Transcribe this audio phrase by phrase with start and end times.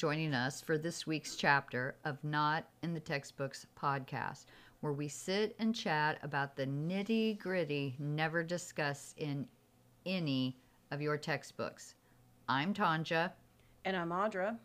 [0.00, 4.46] joining us for this week's chapter of Not in the Textbooks podcast,
[4.80, 9.46] where we sit and chat about the nitty gritty never discussed in
[10.06, 10.56] any
[10.90, 11.96] of your textbooks.
[12.48, 13.32] I'm Tonja.
[13.84, 14.56] And I'm Audra.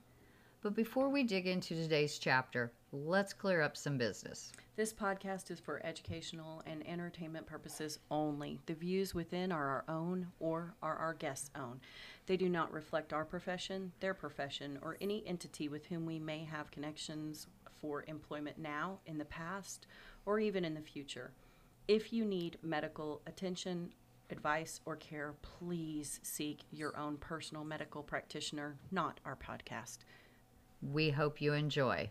[0.61, 4.51] But before we dig into today's chapter, let's clear up some business.
[4.77, 8.59] This podcast is for educational and entertainment purposes only.
[8.65, 11.81] The views within are our own or are our guests' own.
[12.25, 16.45] They do not reflect our profession, their profession, or any entity with whom we may
[16.45, 17.47] have connections
[17.81, 19.87] for employment now, in the past,
[20.25, 21.31] or even in the future.
[21.87, 23.91] If you need medical attention,
[24.29, 29.99] advice, or care, please seek your own personal medical practitioner, not our podcast.
[30.81, 32.09] We hope you enjoy.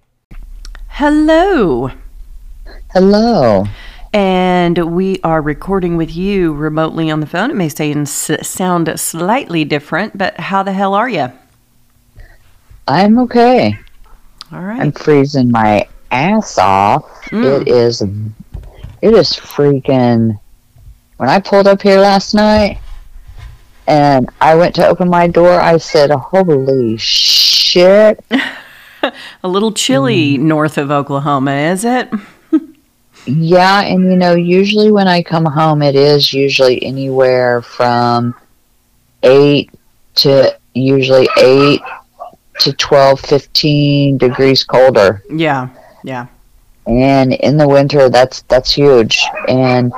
[0.99, 1.91] Hello.
[2.93, 3.65] Hello.
[4.13, 7.51] And we are recording with you remotely on the phone.
[7.51, 11.33] It may say and sound slightly different, but how the hell are you?
[12.87, 13.77] I'm okay.
[14.53, 14.81] All right.
[14.81, 17.11] I'm freezing my ass off.
[17.25, 17.63] Mm.
[17.63, 20.39] It is it is freaking
[21.17, 22.79] when I pulled up here last night
[23.89, 28.25] and I went to open my door, I said, Holy shit.
[29.43, 32.09] A little chilly north of Oklahoma, is it?
[33.27, 38.35] Yeah, and you know, usually when I come home, it is usually anywhere from
[39.23, 39.71] 8
[40.17, 41.81] to usually 8
[42.61, 45.23] to 12, 15 degrees colder.
[45.31, 45.69] Yeah,
[46.03, 46.27] yeah.
[46.87, 49.25] And in the winter, that's that's huge.
[49.49, 49.91] And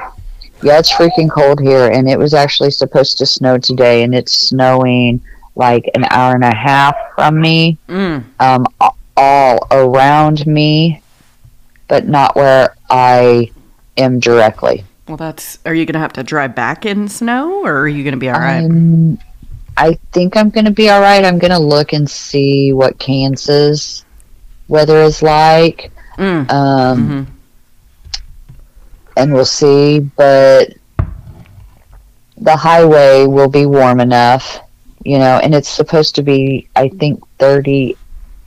[0.62, 1.88] yeah, it's freaking cold here.
[1.90, 5.20] And it was actually supposed to snow today, and it's snowing
[5.56, 8.22] like an hour and a half from me, Mm.
[8.38, 8.66] um,
[9.16, 11.02] all around me,
[11.88, 13.50] but not where I
[13.96, 14.84] am directly.
[15.08, 15.58] Well, that's.
[15.64, 18.18] Are you going to have to drive back in snow, or are you going to
[18.20, 18.62] be all right?
[18.62, 19.18] I'm-
[19.78, 21.22] I think I'm going to be all right.
[21.22, 24.06] I'm going to look and see what Kansas
[24.68, 25.92] weather is like.
[26.16, 26.50] Mm.
[26.50, 27.26] Um, Mhm.
[29.18, 30.00] and we'll see.
[30.00, 30.72] But
[32.38, 34.60] the highway will be warm enough,
[35.04, 37.22] you know, and it's supposed to be, I think,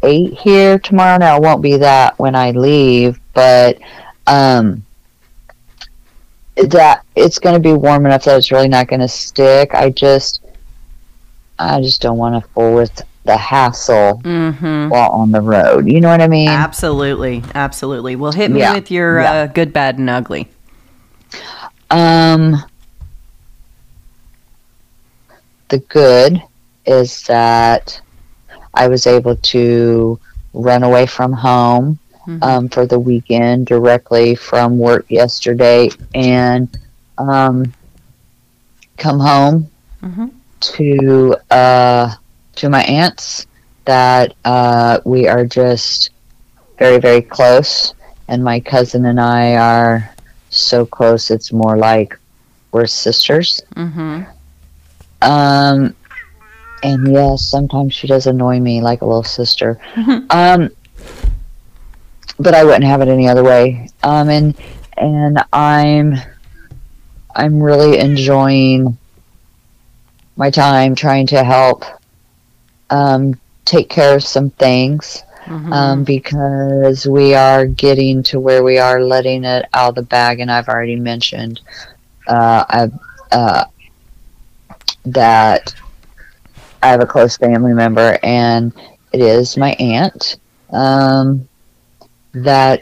[0.01, 1.17] 38 here tomorrow.
[1.17, 3.77] Now, it won't be that when I leave, but
[4.27, 4.85] um,
[6.55, 9.73] that it's going to be warm enough that it's really not going to stick.
[9.73, 10.41] I just,
[11.57, 14.89] I just don't want to fool with the hassle Mm-hmm.
[14.89, 15.87] while on the road.
[15.87, 16.47] You know what I mean?
[16.49, 18.16] Absolutely, absolutely.
[18.16, 19.31] Well, hit me Yeah, with your yeah.
[19.33, 20.47] uh, good, bad, and ugly.
[21.91, 22.63] Um,
[25.69, 26.41] the good
[26.85, 28.01] is that
[28.79, 30.19] I was able to
[30.53, 32.44] run away from home Mhm.
[32.44, 36.69] um, for the weekend directly from work yesterday and
[37.17, 37.73] um,
[38.97, 39.67] come home
[40.03, 40.31] Mhm.
[40.62, 42.12] to uh,
[42.56, 43.47] to my aunts
[43.85, 46.11] that uh, we are just
[46.79, 47.94] very very close
[48.28, 50.09] and my cousin and I are
[50.50, 52.17] so close it's more like
[52.72, 54.23] we're sisters Mm-hmm.
[55.22, 55.96] um
[56.84, 59.79] and yes sometimes she does annoy me like a little sister.
[60.29, 60.69] Um
[62.40, 63.90] but I wouldn't have it any other way.
[64.03, 64.56] Um and
[64.97, 66.16] and I'm
[67.35, 68.97] I'm really enjoying
[70.35, 71.84] my time trying to help
[72.90, 75.73] um take care of some things Mm-hmm.
[75.73, 80.41] um, because we are getting to where we are letting it out of the bag,
[80.41, 81.61] and I've already mentioned
[82.28, 82.94] uh, I've,
[83.31, 83.66] uh,
[85.06, 85.73] that
[86.81, 88.73] I have a close family member, and
[89.12, 90.38] it is my aunt
[90.72, 91.47] um,
[92.34, 92.81] that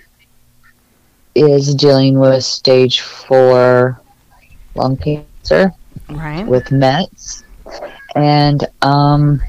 [1.36, 4.02] is dealing with stage four
[4.76, 5.72] lung cancer
[6.10, 6.46] right.
[6.46, 7.44] with Mets.
[8.16, 9.42] And um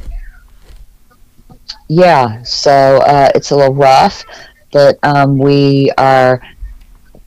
[1.89, 4.25] yeah, so uh, it's a little rough,
[4.73, 6.43] but um, we are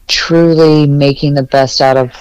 [0.07, 2.13] truly making the best out of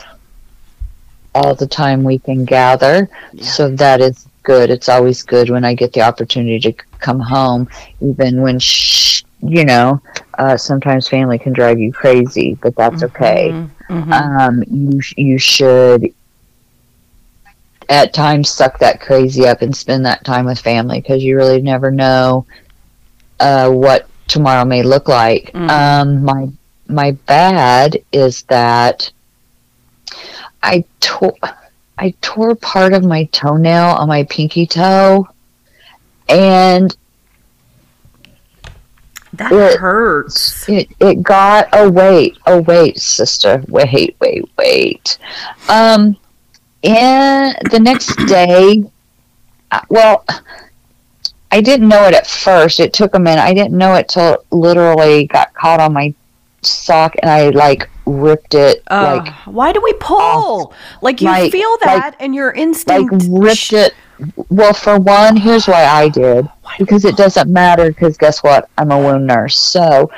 [1.35, 3.08] all the time we can gather.
[3.32, 3.44] Yeah.
[3.44, 4.70] So that is good.
[4.70, 7.69] It's always good when I get the opportunity to come home,
[8.00, 10.00] even when, sh- you know,
[10.38, 13.56] uh, sometimes family can drive you crazy, but that's okay
[13.90, 14.12] Mhm.
[14.12, 16.12] um, you you should
[17.88, 21.60] at times suck that crazy up and spend that time with family because you really
[21.60, 22.46] never know
[23.40, 25.50] uh, what tomorrow may look like.
[25.52, 25.70] Mhm.
[25.70, 26.48] Um, my
[26.88, 29.10] my bad is that
[30.62, 31.32] I tore
[32.00, 35.29] I tore part of my toenail on my pinky toe,
[36.31, 36.97] and
[39.35, 40.67] that it- hurts.
[40.69, 45.19] it it got oh wait oh wait sister wait wait wait
[45.69, 46.17] um
[46.82, 48.82] and the next day
[49.70, 50.25] uh, well
[51.52, 52.79] I didn't know it at first.
[52.79, 53.43] It took a minute.
[53.43, 56.14] I didn't know it till it literally got caught on my
[56.62, 60.73] sock and I like ripped it Uh, like why do we pull?
[61.03, 63.27] Like you like- feel like- that, and your like instinct.
[63.29, 63.95] ripped it.
[64.51, 66.47] Well, for one, here's why I did
[66.79, 67.89] because it doesn't matter.
[67.89, 68.69] Because guess what?
[68.77, 69.59] I'm a wound nurse.
[69.59, 70.11] So,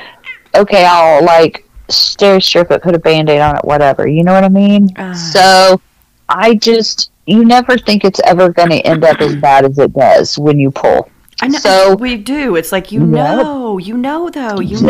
[0.56, 4.08] okay, I'll like Steri-Strip it, put a band aid on it, whatever.
[4.08, 4.88] You know what I mean?
[4.96, 5.12] Ah.
[5.12, 5.80] So,
[6.28, 9.92] I just you never think it's ever going to end up as bad as it
[9.92, 11.08] does when you pull.
[11.42, 12.56] I know so- we do.
[12.56, 13.08] It's like you Yep.
[13.10, 14.82] know, you know, though, you Yes.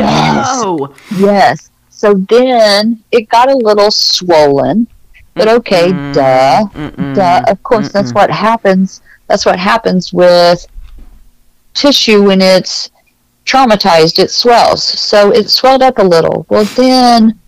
[0.62, 0.92] know.
[1.16, 1.70] Yes.
[1.90, 4.86] So then it got a little swollen,
[5.34, 6.64] but okay, duh.
[6.74, 7.14] Mm-mm.
[7.14, 7.42] Duh.
[7.48, 9.00] Of course, that's what happens.
[9.28, 10.66] That's what happens with
[11.74, 12.90] tissue when it's
[13.46, 14.18] traumatized.
[14.18, 14.82] It swells.
[14.82, 16.44] So it swelled up a little.
[16.50, 17.38] Well, then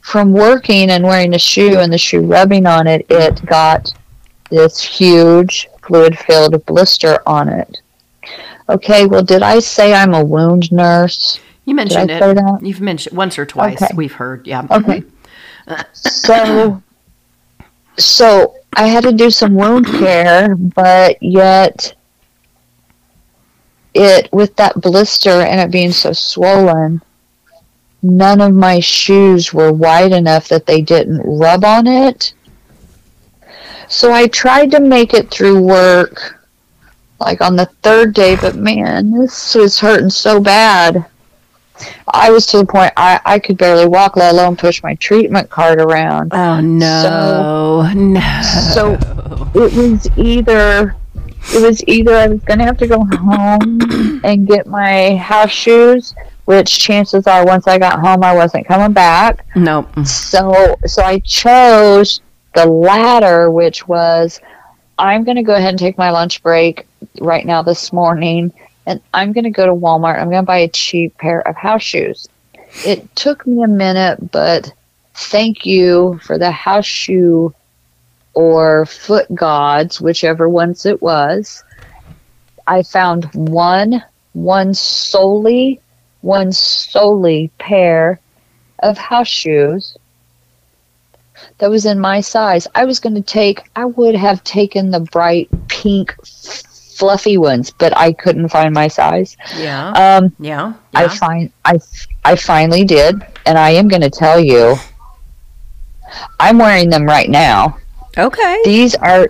[0.00, 3.92] from working and wearing a shoe and the shoe rubbing on it, it got
[4.50, 7.80] this huge fluid filled blister on it.
[8.70, 11.40] Okay, well, did I say I'm a wound nurse?
[11.64, 12.20] You mentioned it.
[12.20, 12.60] that?
[12.62, 13.82] You've mentioned once or twice.
[13.82, 13.92] Okay.
[13.94, 14.46] We've heard.
[14.46, 14.66] Yeah.
[14.70, 15.02] Okay.
[15.66, 15.82] Mm-hmm.
[15.92, 16.82] So,
[17.96, 21.94] so I had to do some wound care, but yet
[23.94, 27.02] it with that blister and it being so swollen,
[28.02, 32.34] none of my shoes were wide enough that they didn't rub on it.
[33.88, 36.39] So I tried to make it through work
[37.20, 41.06] like on the third day, but man, this was hurting so bad.
[42.12, 45.48] I was to the point I, I could barely walk, let alone push my treatment
[45.48, 46.32] cart around.
[46.34, 48.42] Oh no, no.
[48.74, 48.94] So
[49.54, 50.96] it was either
[51.54, 56.14] it was either I was gonna have to go home and get my house shoes,
[56.44, 59.46] which chances are once I got home I wasn't coming back.
[59.56, 59.88] no.
[60.04, 62.20] So so I chose
[62.54, 64.40] the latter, which was
[65.00, 66.86] I'm gonna go ahead and take my lunch break
[67.22, 68.52] right now this morning
[68.84, 70.20] and I'm gonna go to Walmart.
[70.20, 72.28] I'm gonna buy a cheap pair of house shoes.
[72.84, 74.70] It took me a minute, but
[75.14, 77.54] thank you for the house shoe
[78.34, 81.64] or foot gods, whichever ones it was.
[82.66, 84.04] I found one,
[84.34, 85.80] one solely,
[86.20, 88.20] one solely pair
[88.80, 89.96] of house shoes
[91.58, 92.66] that was in my size.
[92.74, 97.96] I was going to take, I would have taken the bright pink, fluffy ones, but
[97.96, 99.36] I couldn't find my size.
[99.56, 99.90] Yeah.
[99.90, 100.74] Um, Yeah.
[100.94, 101.78] I find I
[102.24, 103.14] I finally did,
[103.46, 104.76] and I am going to tell you,
[106.38, 107.78] I'm wearing them right now.
[108.18, 108.60] Okay.
[108.64, 109.28] These are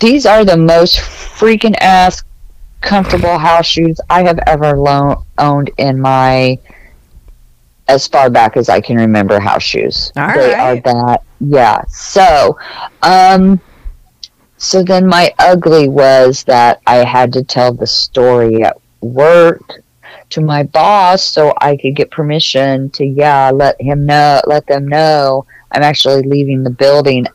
[0.00, 2.22] these are the most freaking ass
[2.82, 6.58] comfortable house shoes I have ever lo- owned in my
[7.92, 10.12] as far back as I can remember house shoes.
[10.16, 10.58] All they right.
[10.58, 11.82] are that yeah.
[11.88, 12.58] So,
[13.02, 13.60] um
[14.56, 19.82] so then my ugly was that I had to tell the story at work
[20.30, 24.88] to my boss so I could get permission to yeah, let him know let them
[24.88, 27.26] know I'm actually leaving the building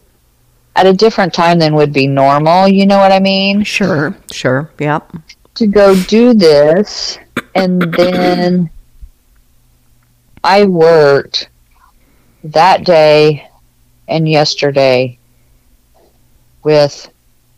[0.75, 3.63] at a different time than would be normal, you know what I mean?
[3.63, 4.15] Sure.
[4.31, 4.69] Sure.
[4.79, 5.11] Yep.
[5.55, 7.17] To go do this
[7.55, 8.69] and then
[10.47, 11.49] I worked
[12.45, 13.49] that day
[14.07, 15.19] and yesterday
[16.63, 17.11] with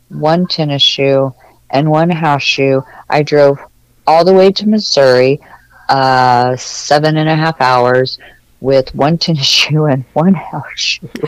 [0.08, 1.31] one tennis shoe
[1.69, 2.84] and one house shoe.
[3.08, 3.60] I drove
[4.08, 5.39] all the way to Missouri,
[5.88, 8.17] uh, seven and a half hours
[8.60, 11.10] with one tennis shoe and one house shoe.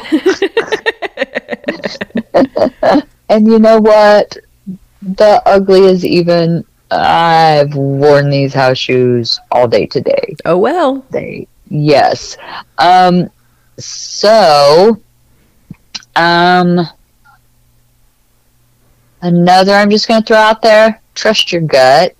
[3.30, 4.36] and you know what?
[5.04, 6.66] The ugly is even.
[6.92, 10.36] I've worn these house shoes all day today.
[10.46, 11.06] Oh well.
[11.10, 12.38] They yes.
[12.78, 13.30] Um.
[13.78, 15.02] So.
[16.16, 16.82] Um.
[19.22, 21.02] Another I'm just going to throw out there.
[21.16, 22.16] Trust your gut.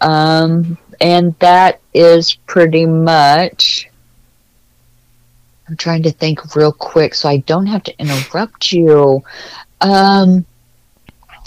[0.00, 0.78] Um.
[1.00, 3.88] And that is pretty much.
[5.68, 9.22] I'm trying to think real quick so I don't have to interrupt you.
[9.82, 10.46] Um,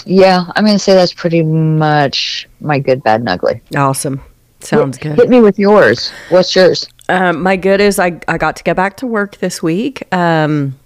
[0.05, 3.62] yeah, I'm going to say that's pretty much my good, bad, and ugly.
[3.75, 4.22] Awesome.
[4.60, 5.17] Sounds Hit- good.
[5.20, 6.12] Hit me with yours.
[6.29, 6.88] What's yours?
[7.10, 10.03] Um, my good is I, I got to get back to work this week.
[10.13, 10.77] Um,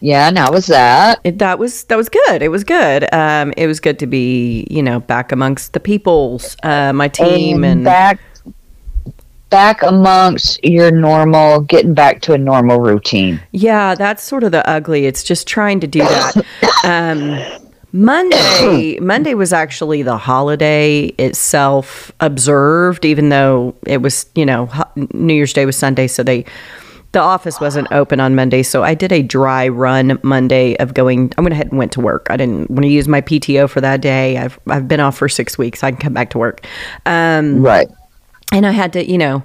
[0.00, 1.20] Yeah, and how was that?
[1.24, 2.42] it, that was that was good.
[2.42, 3.06] It was good.
[3.14, 7.64] Um, it was good to be you know back amongst the peoples, uh, my team,
[7.64, 8.18] and, back
[9.50, 13.40] back amongst your normal, getting back to a normal routine.
[13.52, 15.06] yeah, that's sort of the ugly.
[15.06, 16.44] It's just trying to do that.
[16.84, 17.40] Um,
[17.96, 24.68] Monday Monday was actually the holiday itself observed, even though it was you know
[25.14, 26.44] New Year's Day was Sunday, so they
[27.12, 31.32] the office wasn't open on Monday, so I did a dry run Monday of going.
[31.38, 32.26] I went ahead and went to work.
[32.28, 34.36] I didn't want to use my PTO for that day.
[34.36, 35.82] I've I've been off for six weeks.
[35.82, 36.66] I can come back to work,
[37.06, 37.88] um, Right.
[38.52, 39.42] and I had to, you know,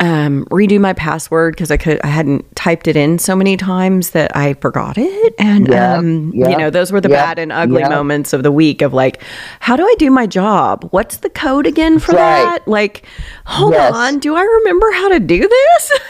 [0.00, 4.10] um, redo my password because I could I hadn't typed it in so many times
[4.10, 7.38] that I forgot it, and Yeah, um, yeah, you know, those were the yeah, bad
[7.38, 9.22] and ugly moments of the week of like,
[9.60, 10.88] how do I do my job?
[10.90, 12.42] What's the code again for Right.
[12.44, 12.66] that?
[12.68, 13.06] Like,
[13.44, 13.94] hold Yes.
[13.94, 15.92] on, do I remember how to do this?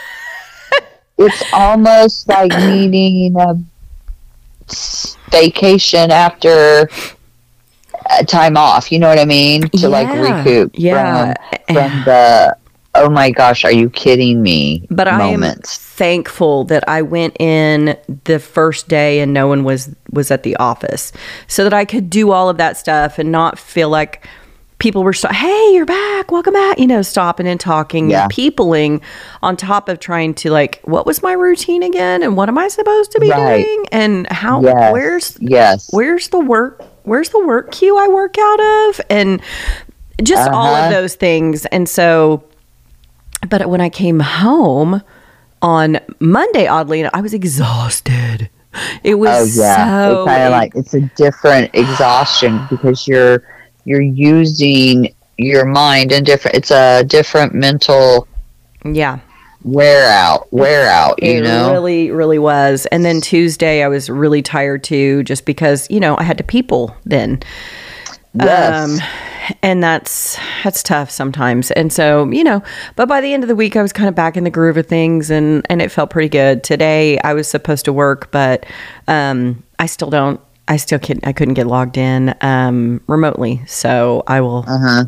[1.17, 3.55] It's almost like needing a
[5.31, 6.89] vacation after
[8.19, 8.91] a time off.
[8.91, 9.69] You know what I mean?
[9.69, 11.33] To like recoup yeah.
[11.67, 12.57] from, from the
[12.95, 14.87] oh my gosh, are you kidding me?
[14.89, 19.93] But I am thankful that I went in the first day and no one was
[20.11, 21.11] was at the office,
[21.47, 24.25] so that I could do all of that stuff and not feel like
[24.77, 28.23] people were so, hey, you're back, welcome back, you know, stopping and talking Yeah.
[28.23, 29.01] and peopling
[29.41, 32.67] on top of trying to like, what was my routine again, and what am I
[32.67, 33.63] supposed to be Right.
[33.63, 34.91] doing, and how Yes.
[34.91, 35.87] where's Yes.
[35.91, 38.59] where's the work where's the work queue I work out
[38.89, 39.39] of and
[40.23, 40.89] just all of Uh-huh.
[40.89, 42.43] those things and so
[43.49, 45.01] but when I came home
[45.61, 48.49] on Monday oddly enough, I was exhausted
[49.03, 49.75] it Oh was yeah.
[49.75, 53.43] so it's kind of like it's a different exhaustion because you're
[53.85, 56.57] you're using your mind in different.
[56.57, 58.27] It's a different mental
[58.83, 59.19] yeah
[59.63, 60.51] wear out.
[60.51, 61.21] Wear out.
[61.23, 61.71] You it know.
[61.71, 66.17] really really was and then Tuesday I was really tired too just because you know
[66.17, 67.41] I had to people then
[68.39, 69.01] yes.
[69.01, 71.69] Um, and that's that's tough sometimes.
[71.71, 72.63] And so, you know,
[72.95, 74.77] but by the end of the week I was kind of back in the groove
[74.77, 76.63] of things and and it felt pretty good.
[76.63, 78.65] Today I was supposed to work, but
[79.07, 83.61] um I still don't I still couldn't I couldn't get logged in um remotely.
[83.67, 85.03] So I will uh huh.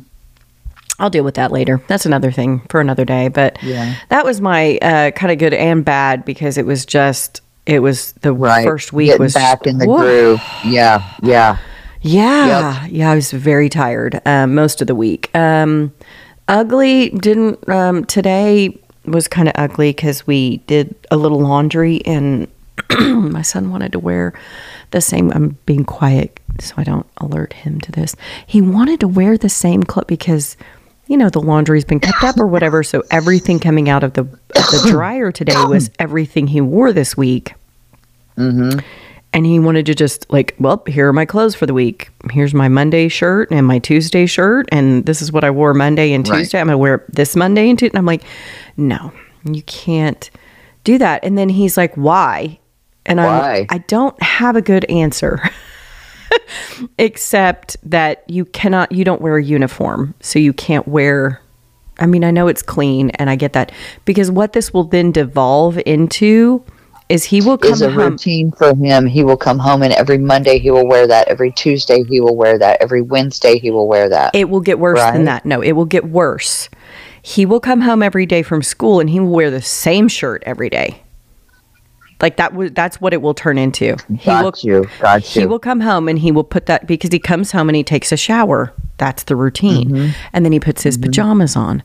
[1.00, 1.81] I'll deal with that later.
[1.88, 3.96] That's another thing for another day, but Yeah.
[4.10, 8.12] that was my uh kind of good and bad because it was just it was
[8.22, 8.65] the Right.
[8.65, 9.98] first week Getting was back in the Whoa.
[9.98, 10.41] groove.
[10.63, 11.01] Yeah.
[11.24, 11.57] Yeah.
[12.01, 15.36] Yeah, yeah, I was very tired um, most of the week.
[15.36, 15.94] Um,
[16.48, 22.48] ugly didn't um, today was kind of ugly because we did a little laundry and
[23.00, 24.34] my son wanted to wear
[24.92, 25.32] the same.
[25.32, 28.16] I'm being quiet so I don't alert him to this.
[28.46, 30.58] He wanted to wear the same clothes because
[31.08, 32.84] you know the laundry's been kept up or whatever.
[32.84, 37.16] So everything coming out of the of the dryer today was everything he wore this
[37.16, 37.54] week
[38.38, 38.80] Mm-hmm.
[39.34, 42.10] And he wanted to just like, well, here are my clothes for the week.
[42.31, 46.13] Here's my Monday shirt and my Tuesday shirt, and this is what I wore Monday
[46.13, 46.39] and Right.
[46.39, 46.60] Tuesday.
[46.60, 47.91] I'm gonna wear this Monday and Tuesday.
[47.91, 48.24] And I'm like,
[48.77, 49.12] no,
[49.43, 50.29] you can't
[50.84, 51.24] do that.
[51.24, 52.60] And then he's like, why?
[53.05, 53.22] And?
[53.22, 55.41] I I don't have a good answer.
[56.98, 61.41] Except that you cannot you don't wear a uniform, so you can't wear
[62.00, 63.72] I mean, I know it's clean and I get that.
[64.05, 66.63] Because what this will then devolve into
[67.10, 69.06] is he will come Is a home routine for him.
[69.06, 71.28] He will come home and every Monday he will wear that.
[71.30, 72.82] Every Tuesday he will wear that.
[72.82, 74.36] Every Wednesday he will wear that.
[74.36, 75.14] It will get worse Right.
[75.14, 75.46] than that.
[75.46, 76.70] No, it will get worse.
[77.22, 80.44] He will come home every day from school and he will wear the same shirt
[80.46, 81.02] every day.
[82.22, 83.96] Like that was that's what it will turn into.
[84.20, 84.90] He will Got you.
[85.24, 87.84] He will come home and he will put that because he comes home and he
[87.84, 88.74] takes a shower.
[88.98, 89.92] That's the routine.
[89.92, 90.12] Mm-hmm.
[90.34, 91.84] And then he puts his pajamas on.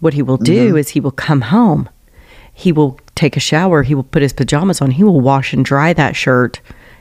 [0.00, 0.76] What he will do Mm-hmm.
[0.78, 1.88] is he will come home.
[2.54, 5.64] He will take a shower, he will put his pajamas on, he will wash and
[5.64, 6.60] dry that shirt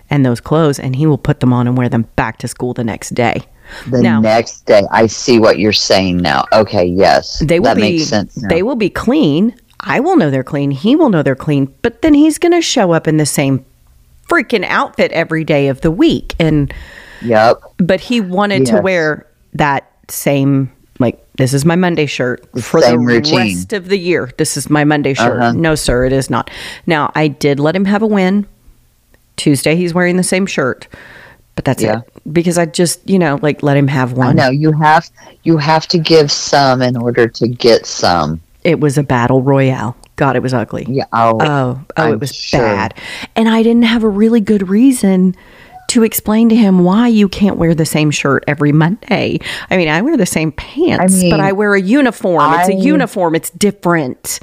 [0.10, 2.74] and those clothes and he will put them on and wear them back to school
[2.74, 3.44] the next day.
[3.88, 6.46] the now- next day, I see what you're saying now.
[6.52, 8.38] Okay, yes, they will that be makes sense.
[8.38, 8.50] Now.
[8.50, 12.04] they will be clean i will know they're clean he will know they're clean but
[12.04, 13.66] then he's going to show up in the same
[14.30, 16.72] freaking outfit every day of the week and
[17.24, 17.62] Yep.
[17.78, 20.72] but he wanted to wear that same
[21.42, 23.38] this is my monday shirt for the routine.
[23.38, 25.52] rest of the year this is my monday shirt Uh-huh.
[25.54, 26.50] no sir it is not
[26.86, 28.46] now i did let him have a win
[29.38, 30.88] tuesday he's wearing the same shirt
[31.56, 32.00] but that's Yeah.
[32.02, 35.10] it because i just you know like let him have one No, you have
[35.44, 38.42] you have to give some in order to get some.
[38.64, 41.06] it was a battle royale god it was ugly Yeah.
[41.14, 42.60] Oh, Oh, oh, it was sure.
[42.62, 42.94] bad.
[43.36, 45.36] And I didn't have a really good reason
[45.92, 49.40] to explain to him why you can't wear the same shirt every Monday.
[49.70, 52.54] I mean, I wear the same pants, but mean, I wear a uniform.
[52.60, 53.36] it's a uniform.
[53.36, 54.40] It's different.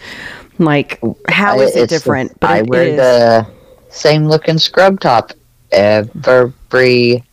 [0.58, 2.38] Like, how I- is it it's the- different?
[2.40, 2.96] But I wear is.
[2.96, 3.46] the
[3.90, 5.32] same looking scrub top
[5.72, 7.24] every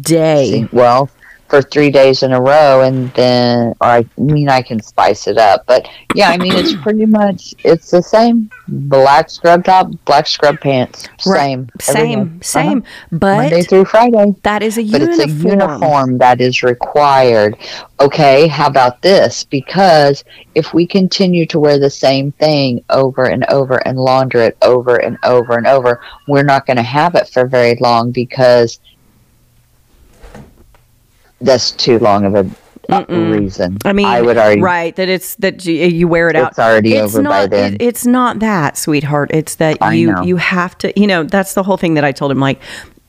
[0.00, 0.68] day.
[0.72, 1.10] well
[1.54, 5.38] for three days in a row, and then, or I mean, I can spice it
[5.38, 5.64] up.
[5.66, 10.60] But yeah, I mean, it's pretty much it's the same: black scrub top, black scrub
[10.60, 11.38] pants, Right.
[11.44, 12.78] same, Same, same.
[12.78, 13.08] Uh-huh.
[13.12, 14.34] But Monday through Friday.
[14.42, 15.16] that is a uniform.
[15.16, 17.56] But it's a uniform that is required.
[18.00, 19.44] Okay, how about this?
[19.44, 20.24] Because
[20.56, 24.96] if we continue to wear the same thing over and over and launder it over
[24.96, 28.80] and over and over, we're not going to have it for very long because
[31.40, 32.50] that's too long of a
[32.90, 33.40] a Mm-mm.
[33.40, 33.78] reason.
[33.86, 36.50] I mean, I would argue right that it's that you, you wear it out.
[36.50, 37.30] it's already it's over not.
[37.30, 37.74] by then.
[37.76, 39.30] It, it's not that, sweetheart.
[39.32, 40.22] It's that I you know.
[40.22, 40.92] you have to.
[41.00, 42.40] You know, that's the whole thing that I told him.
[42.40, 42.60] Like,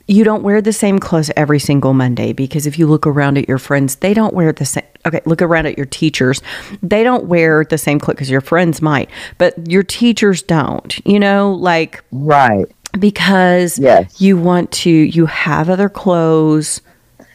[0.07, 3.49] you don't wear the same clothes every single Monday because if you look around at
[3.49, 4.85] your friends, they don't wear the same.
[5.05, 6.41] Okay, look around at your teachers.
[6.81, 11.05] They don't wear the same clothes because your friends might, but your teachers don't.
[11.05, 12.65] You know, like right.
[12.97, 14.21] because Yes.
[14.21, 14.89] you want to.
[14.89, 16.79] You have other clothes.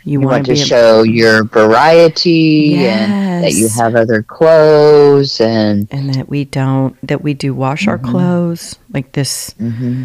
[0.05, 6.15] You, You want, to show your variety and that you have other clothes and and
[6.15, 9.53] that we don't that we do wash our clothes like this.
[9.59, 10.05] Hmm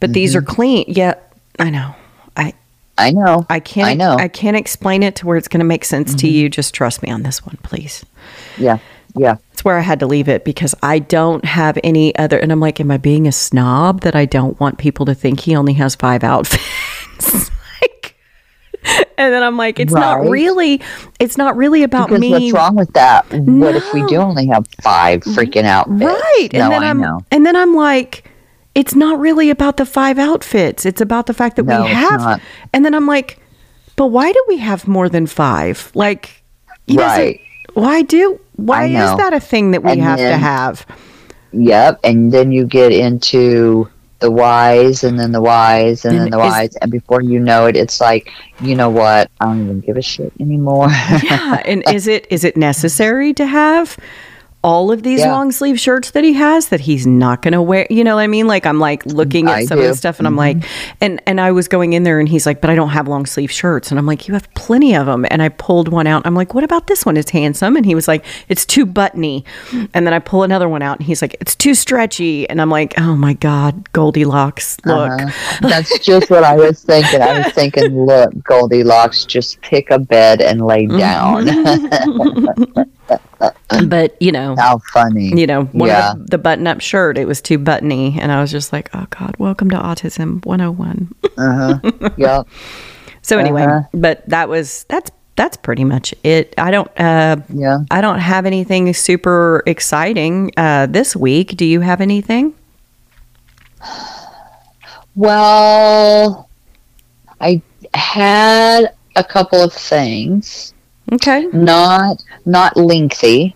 [0.00, 0.84] but these are clean.
[0.88, 1.14] Yeah
[1.58, 1.94] i know.
[2.36, 2.54] I
[2.96, 3.46] I know.
[3.50, 4.10] i can't I know.
[4.16, 4.24] Mm-hmm.
[4.24, 6.48] i can't explain it to where it's going to make sense to you.
[6.48, 8.04] Just trust me on this one please.
[8.56, 8.78] Yeah.
[9.16, 9.36] Yeah.
[9.52, 12.60] it's where i had to leave it because i don't have any other and i'm
[12.60, 15.72] like am i being a snob that i don't want people to think he only
[15.72, 17.50] has five outfits
[19.18, 20.80] and then i'm like it's not really
[21.20, 23.26] it's not really about Because me what's wrong with that?
[23.32, 26.00] What if we do only have five freaking outfits?
[26.02, 26.48] Right.
[26.52, 27.20] No, and then I am know.
[27.30, 28.30] and then I'm like,
[28.74, 30.86] it's not really about the five outfits.
[30.86, 32.40] It's about the fact that No, we have
[32.72, 33.40] and then I'm like,
[33.96, 35.90] but why do we have more than five?
[35.94, 36.44] Like
[36.88, 37.40] Right.
[37.74, 40.86] why do why is that a thing that we And have to have?
[41.52, 42.00] Yep.
[42.04, 43.88] And then you get into
[44.20, 46.74] the whys and then the whys and, then the whys.
[46.76, 49.30] And before you know it, it's like, you know what?
[49.40, 50.88] I don't even give a shit anymore.
[51.22, 51.62] Yeah.
[51.64, 53.96] and is it is it necessary to have
[54.64, 55.32] all of these Yeah.
[55.32, 58.22] long sleeve shirts that he has that he's not going to wear you know what
[58.22, 58.48] i mean?
[58.48, 60.56] Like i'm like looking at I some of the stuff and i'm like
[61.00, 63.24] and and i was going in there and he's like but i don't have long
[63.24, 63.90] sleeve shirts.
[63.90, 66.26] And i'm like you have plenty of them and i pulled one out.
[66.26, 67.16] I'm like what about this one?
[67.16, 67.76] It's handsome.
[67.76, 69.44] And he was like it's too buttony.
[69.94, 72.48] And then i pull another one out and he's like it's too stretchy.
[72.50, 75.12] And i'm like oh my god goldilocks look.
[75.20, 75.68] Uh-huh.
[75.68, 77.20] That's just what I was thinking.
[77.22, 81.46] I was thinking, look, Goldilocks, just pick a bed and lay down.
[83.86, 85.28] but you know How funny.
[85.38, 86.12] you know, one Yeah.
[86.12, 88.18] of the, the button up shirt, it was too buttony.
[88.20, 91.14] And I was just like, oh God, welcome to Autism 101.
[91.36, 92.10] Uh-huh.
[92.16, 92.48] Yep.
[93.22, 93.82] so anyway, Uh-huh.
[93.94, 96.52] but that was, that's, that's pretty much it.
[96.58, 97.78] I don't, uh, Yeah.
[97.90, 101.56] I don't have anything super exciting, uh, this week.
[101.56, 102.54] Do you have anything?
[105.14, 106.48] Well,
[107.40, 107.62] I
[107.94, 110.74] had a couple of things,
[111.12, 111.46] Okay.
[111.52, 113.54] not not lengthy.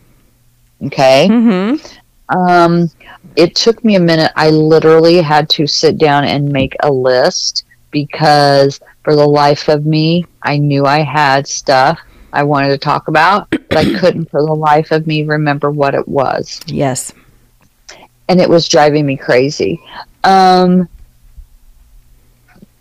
[0.87, 1.29] Okay.
[1.31, 2.37] Mm-hmm.
[2.37, 2.91] Um,
[3.37, 4.33] it took me a minute.
[4.37, 9.85] I literally had to sit down and make a list because for the life of
[9.87, 12.01] me, I knew I had stuff
[12.33, 15.95] I wanted to talk about, but I couldn't for the life of me remember what
[15.95, 16.61] it was.
[16.67, 17.13] Yes.
[18.29, 19.81] and it was driving me crazy.
[20.25, 20.89] Um,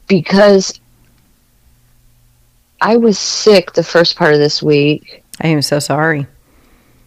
[0.08, 0.80] because
[2.82, 5.24] I was sick the first part of this week.
[5.40, 6.26] I am so sorry.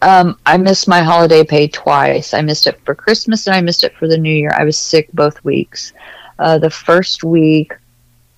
[0.01, 2.33] Um, I missed my holiday pay twice.
[2.33, 4.51] I missed it for Christmas and I missed it for the New Year.
[4.55, 5.93] I was sick both weeks.
[6.39, 7.73] Uh, the first week,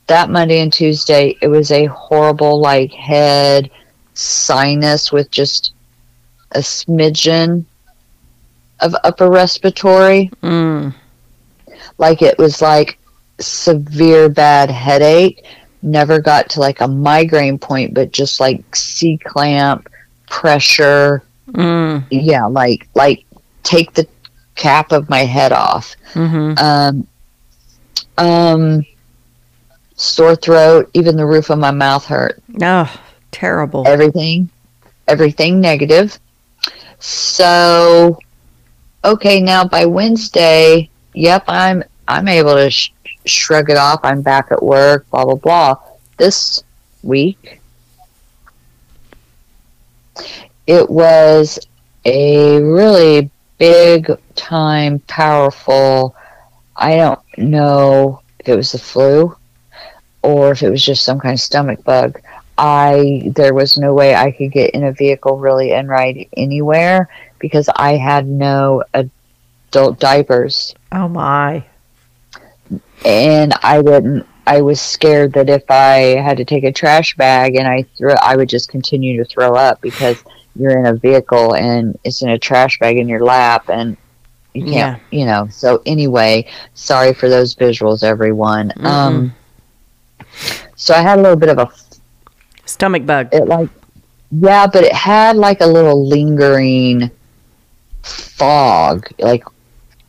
[0.07, 3.69] that Monday and Tuesday, it was a horrible, like, head
[4.13, 5.73] sinus with just
[6.53, 7.65] a smidgen
[8.79, 10.31] of upper respiratory.
[10.41, 10.93] Mm.
[11.97, 12.97] like it was like
[13.39, 15.43] severe bad headache
[15.81, 19.87] never got to like a migraine point but just like c clamp
[20.29, 22.05] pressure Mm.
[22.11, 23.23] yeah like like
[23.63, 24.05] take the
[24.55, 26.57] cap of my head off Mm-hmm.
[26.57, 27.07] um
[28.17, 28.85] um
[29.95, 32.93] sore throat even the roof of my mouth hurt Oh,
[33.31, 33.87] terrible.
[33.87, 34.49] everything
[35.07, 36.19] everything negative
[36.99, 38.17] so
[39.05, 42.91] okay now by wednesday yep i'm i'm able to sh-
[43.25, 43.99] shrug it off.
[44.03, 45.75] I'm back at work blah blah blah.
[46.17, 46.63] This
[47.03, 47.59] week
[50.65, 51.59] it was
[52.05, 56.15] a really big time powerful
[56.75, 59.35] i don't know if it was the flu
[60.27, 62.19] or if it was just some kind of stomach bug.
[62.57, 67.07] I there was no way I could get in a vehicle really and ride anywhere
[67.39, 70.73] because I had no adult diapers.
[70.91, 71.63] Oh my.
[73.05, 77.55] And I didn't I was scared that if I had to take a trash bag
[77.57, 80.23] and I threw, I would just continue to throw up because
[80.55, 83.97] you're in a vehicle and it's in a trash bag in your lap and
[84.53, 85.49] you can't, you know.
[85.51, 88.71] So anyway, sorry for those visuals, everyone.
[88.85, 89.35] Um,
[90.75, 91.69] so I had a little bit of a
[92.65, 93.29] Stomach bug.
[93.33, 93.69] it like
[94.31, 97.09] yeah but it had like a little lingering
[98.01, 99.43] fog like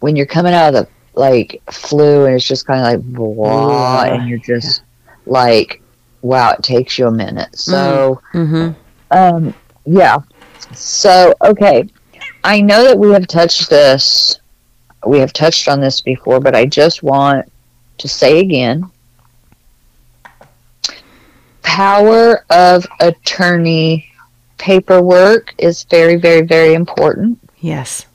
[0.00, 4.04] when you're coming out of the like flu and it's just kind of like blah
[4.04, 4.14] Yeah.
[4.14, 4.82] and you're just
[5.26, 5.82] like
[6.22, 8.72] wow it takes you a minute so Mm-hmm.
[9.16, 9.54] um
[9.84, 10.18] yeah
[10.72, 11.88] so okay
[12.44, 14.38] i know that we have touched this
[15.06, 17.50] we have touched on this before but i just want
[17.98, 18.88] to say again
[21.62, 24.08] power of attorney
[24.58, 28.06] paperwork is very very very important Yes.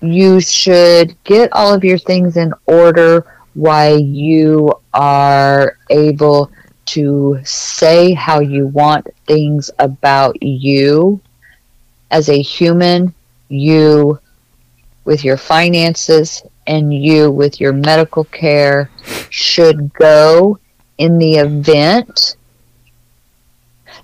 [0.00, 6.50] You should get all of your things in order while you are able
[6.86, 11.20] to say how you want things about you.
[12.10, 13.12] As a human,
[13.48, 14.18] you
[15.04, 18.90] with your finances, and you with your medical care
[19.30, 20.58] should go
[20.98, 22.36] in the event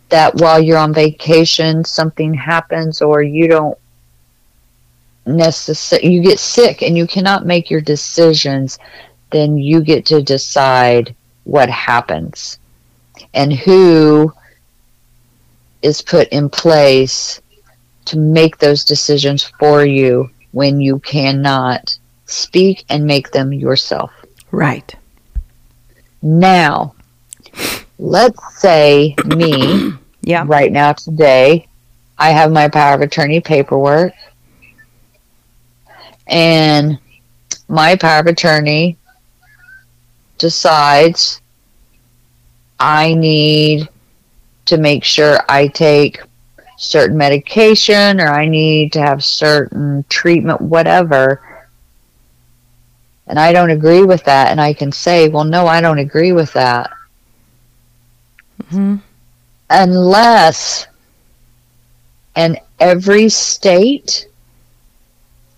[0.09, 3.79] that while you're on vacation, something happens or you don't
[5.27, 8.79] necessary you get sick and you cannot make your decisions
[9.31, 12.59] then you get to decide what happens
[13.33, 14.33] and who
[15.83, 17.41] is put in place
[18.05, 24.13] to make those decisions for you when you cannot speak and make them yourself
[24.51, 24.95] Right.
[26.23, 26.95] now
[27.99, 30.45] let's say me Yeah.
[30.47, 31.67] right now today
[32.19, 34.13] i have my power of attorney paperwork
[36.27, 36.99] and
[37.69, 38.97] my power of attorney
[40.39, 41.41] decides
[42.79, 43.89] i need
[44.65, 46.21] to make sure i take
[46.77, 51.41] certain medication or i need to have certain treatment whatever.
[53.27, 54.51] And i don't agree with that.
[54.51, 56.91] And i can say well no i don't agree with that.
[58.69, 58.97] Hmm
[59.71, 60.87] unless
[62.37, 64.27] and every state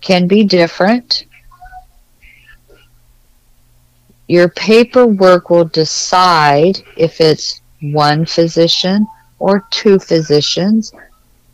[0.07, 1.25] can be different
[4.29, 9.05] your paperwork will decide if it's one physician
[9.39, 10.93] or two physicians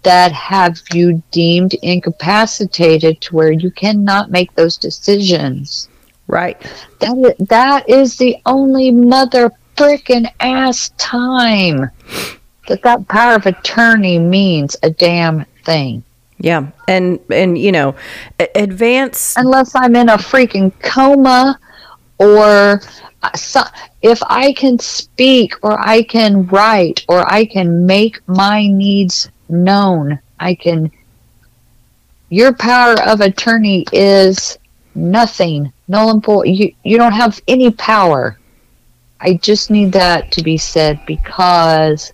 [0.04, 5.90] that have you deemed incapacitated to where you cannot make those decisions
[6.28, 6.58] Right.
[7.00, 11.90] that that is the only mother frickin' ass time
[12.68, 16.04] that that power of attorney means a damn thing.
[16.44, 16.68] Yeah.
[16.90, 17.96] And and you know,
[18.54, 19.36] advance.
[19.38, 21.58] Unless I'm in a freaking coma
[22.20, 22.82] or
[23.24, 23.62] uh, so,
[24.02, 30.20] if I can speak or I can write or I can make my needs known,
[30.38, 30.92] I can.
[32.30, 34.58] Your power of attorney is
[34.96, 36.50] nothing, null and void.
[36.50, 38.38] You you don't have any power.
[39.22, 42.12] I just need that to be said because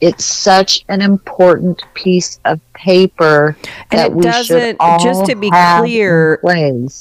[0.00, 3.56] it's such an important piece of paper
[3.90, 6.40] And that it we should doesn't- all just to be have clear.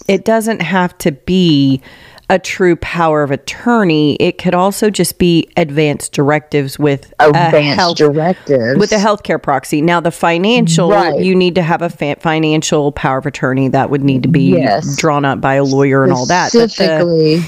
[0.07, 1.81] It doesn't have to be
[2.29, 4.15] a true power of attorney.
[4.15, 9.41] It could also just be advanced directives with a advanced health directives with a healthcare
[9.41, 9.81] proxy.
[9.81, 11.21] Now, the financial, Right.
[11.21, 14.57] you need to have a fa- financial power of attorney that would need to be
[14.57, 14.97] Yes.
[14.97, 16.51] drawn up by a lawyer and all that.
[16.51, 17.43] But the, Specifically,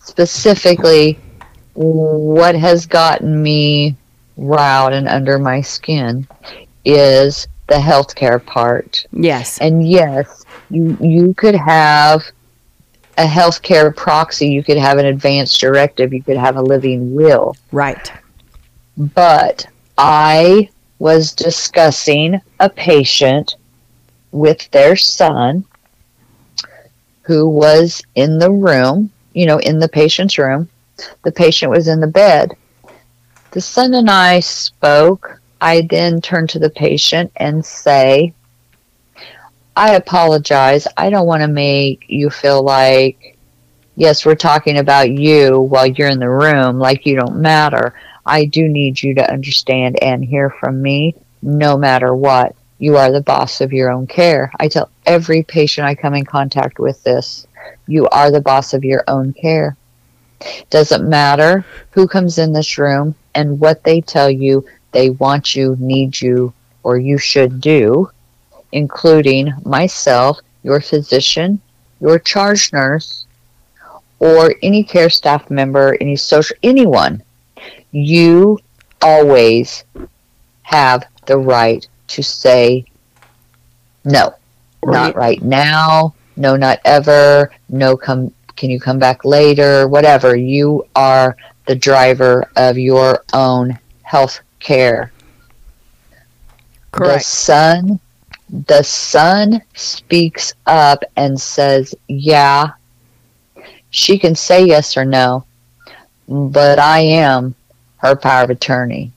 [0.00, 1.18] specifically,
[1.74, 3.94] what has gotten me
[4.38, 6.26] riled and under my skin
[6.84, 9.04] is the healthcare part.
[9.12, 12.24] yes, And yes, you you could have
[13.18, 17.54] a healthcare proxy, you could have an advanced directive, you could have a living will.
[17.72, 18.10] right.
[18.96, 19.66] but
[19.98, 20.70] I
[21.00, 23.56] was discussing a patient
[24.32, 25.64] with their son
[27.22, 30.68] who was in the room, you know, in the patient's room.
[31.24, 32.54] The patient was in the bed.
[33.50, 35.40] The son and I spoke.
[35.60, 38.34] I then turn to the patient and say,
[39.74, 40.86] I apologize.
[40.96, 43.38] I don't want to make you feel like,
[43.96, 47.94] yes, we're talking about you while you're in the room, like you don't matter.
[48.26, 52.54] I do need you to understand and hear from me no matter what.
[52.78, 54.52] You are the boss of your own care.
[54.60, 57.46] I tell every patient I come in contact with this.
[57.86, 59.76] You are the boss of your own care.
[60.70, 65.76] Doesn't matter who comes in this room and what they tell you they want you,
[65.78, 68.10] need you, or you should do,
[68.72, 71.60] including myself, your physician,
[72.00, 73.26] your charge nurse,
[74.20, 77.22] or any care staff member, any social, anyone,
[77.92, 78.58] you
[79.02, 79.84] always
[80.62, 82.84] have the right to say
[84.04, 84.34] no,
[84.84, 90.36] not right now, no, not ever, no, come, can you come back later, whatever.
[90.36, 95.12] You are the driver of your own health care.
[96.90, 97.20] Correct.
[97.20, 98.00] The son,
[98.66, 102.72] the son speaks up and says, "Yeah,
[103.90, 105.44] she can say yes or no,
[106.28, 107.54] but I am
[107.98, 109.12] her power of attorney,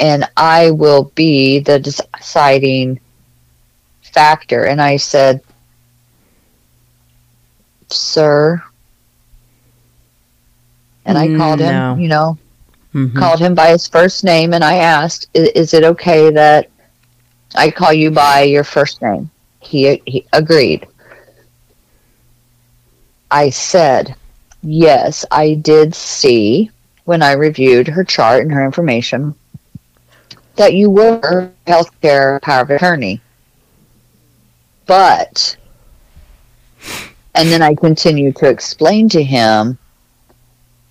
[0.00, 3.00] and I will be the deciding
[4.02, 5.42] factor." And I said,
[7.88, 8.62] "Sir,"
[11.04, 11.96] and I called him, No.
[11.96, 12.38] you know,
[12.94, 13.14] Mhm.
[13.16, 16.68] called him by his first name and I asked, "I- "Is it okay that
[17.54, 20.86] I call you by your first name?" He he agreed.
[23.30, 24.14] I said,
[24.62, 26.70] "Yes, I did see
[27.04, 29.34] when I reviewed her chart and her information
[30.56, 33.20] that you were healthcare power of attorney."
[34.86, 35.56] But
[37.36, 39.78] and then I continued to explain to him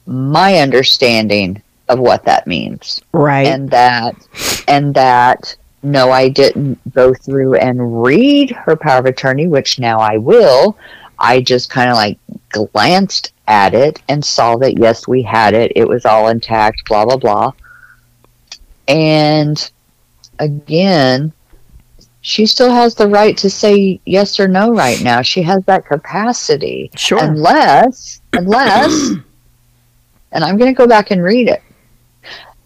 [0.05, 3.01] my understanding of what that means.
[3.11, 3.47] Right.
[3.47, 4.15] and that
[4.67, 9.99] and that no i didn't go through and read her power of attorney which now
[9.99, 10.77] i will.
[11.19, 12.17] I just kind of like
[12.49, 15.71] glanced at it and saw that yes we had it.
[15.75, 17.51] It was all intact blah blah blah.
[18.87, 19.71] And
[20.39, 21.31] again
[22.27, 25.21] she still has the right to say yes or no right now.
[25.21, 26.89] She has that capacity.
[26.95, 27.23] Sure.
[27.23, 29.11] unless unless
[30.31, 31.61] and i'm going to go back and read it.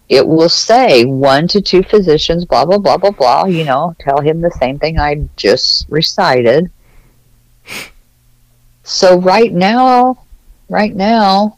[0.07, 4.21] It will say one to two physicians blah blah blah blah blah you know tell
[4.21, 6.71] him the same thing i just recited.
[8.83, 10.23] So right now
[10.69, 11.57] right now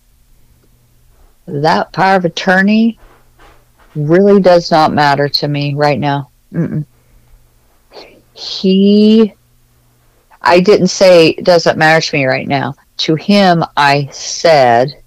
[1.46, 2.98] that power of attorney
[3.96, 6.32] really does not matter to me right now.
[6.52, 6.84] Mm-mm.
[8.34, 9.34] He
[10.42, 12.76] i didn't say doesn't matter to me right now.
[12.98, 15.02] To him i said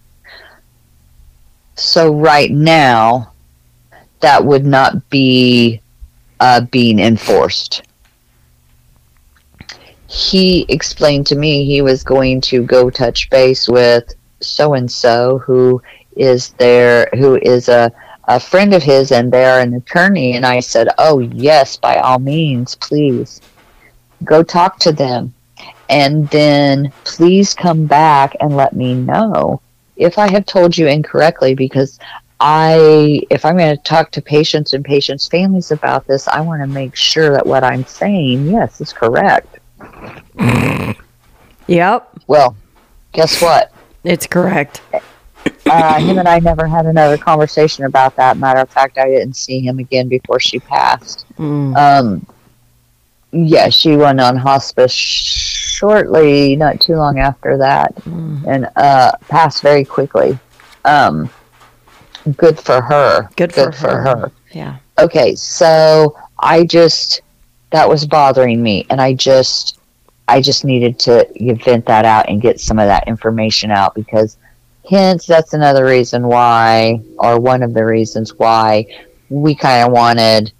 [1.77, 3.33] so right now
[4.21, 5.81] that would not be
[6.41, 7.83] uh, being enforced.
[10.07, 15.39] He explained to me he was going to go touch base with so and so
[15.39, 15.83] who
[16.17, 17.91] is there who is a,
[18.29, 22.19] a friend of his and they're an attorney and i said oh yes by all
[22.19, 23.41] means please
[24.25, 25.33] go talk to them
[25.89, 29.61] and then please come back and let me know
[29.97, 31.99] if i have told you incorrectly because
[32.41, 36.61] i if i'm going to talk to patients and patients families about this i want
[36.61, 39.59] to make sure that what i'm saying yes is correct
[41.67, 42.09] Yep.
[42.27, 42.57] well
[43.13, 43.73] guess what
[44.05, 44.83] It's correct.
[45.67, 48.37] Uh, him and I never had another conversation about that.
[48.37, 51.25] Matter of fact, I didn't see him again before she passed.
[51.39, 51.77] Mm.
[51.77, 52.27] Um,
[53.33, 58.45] yeah, she went on hospice shortly, not too long after that, Mm.
[58.47, 60.39] and uh, passed very quickly.
[60.85, 61.29] Um,
[62.37, 63.29] good for her.
[63.37, 63.69] Good for
[64.01, 64.31] her.
[64.53, 64.77] Yeah.
[64.99, 67.23] Okay, so I just
[67.71, 69.79] that was bothering me, and I just
[70.29, 71.27] I just needed to
[71.65, 74.37] vent that out and get some of that information out because
[74.89, 78.87] hence that's another reason why, or one of the reasons why
[79.31, 80.53] we kind of wanted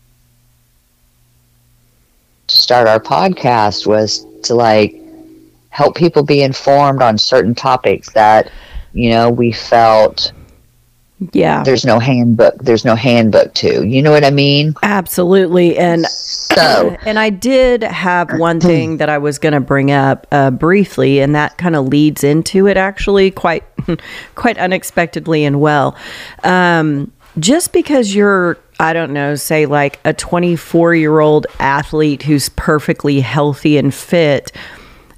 [2.47, 4.95] to start our podcast was to like
[5.71, 8.51] help people be informed on certain topics that
[8.93, 10.33] you know we felt
[11.33, 11.63] Yeah.
[11.63, 15.77] there's no handbook there's no handbook to you know what i mean Absolutely.
[15.77, 20.27] And so and I did have one thing that I was going to bring up
[20.33, 23.65] uh, briefly, and that kind of leads into it actually quite
[24.35, 25.97] quite unexpectedly and well.
[26.43, 32.49] Um, just because you're, I don't know, say like a 24 year old athlete who's
[32.51, 34.53] perfectly healthy and fit.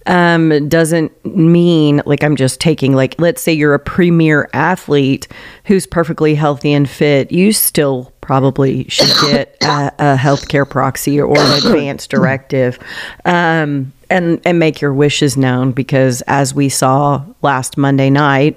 [0.06, 5.26] Um, doesn't mean like I'm just taking like let's say you're a premier athlete
[5.64, 11.36] who's perfectly healthy and fit, you still probably should get a, a healthcare proxy or
[11.36, 12.78] an advance directive,
[13.24, 18.56] um, and and make your wishes known because as we saw last Monday night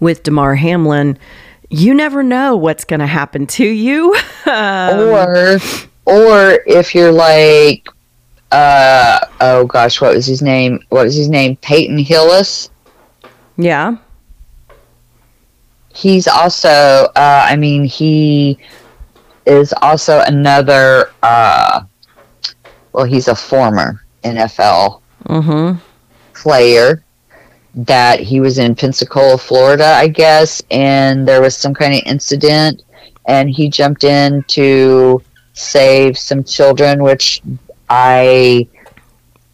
[0.00, 1.18] with Damar Hamlin,
[1.70, 4.16] you never know what's going to happen to you.
[4.46, 5.58] Um, or
[6.06, 7.90] or if you're like
[8.50, 10.80] uh oh gosh what was his name?
[10.88, 11.56] What was his name?
[11.56, 12.70] Peyton hillis?
[13.56, 13.96] Yeah,
[15.98, 18.56] he's also uh i mean he
[19.46, 21.82] is also another uh
[22.92, 25.78] well he's a former nfl mm-hmm.
[26.34, 27.02] player
[27.74, 32.82] that he was in Pensacola, Florida, I guess, and there was some kind of incident,
[33.26, 37.40] and he jumped in to save some children, which
[37.88, 38.68] I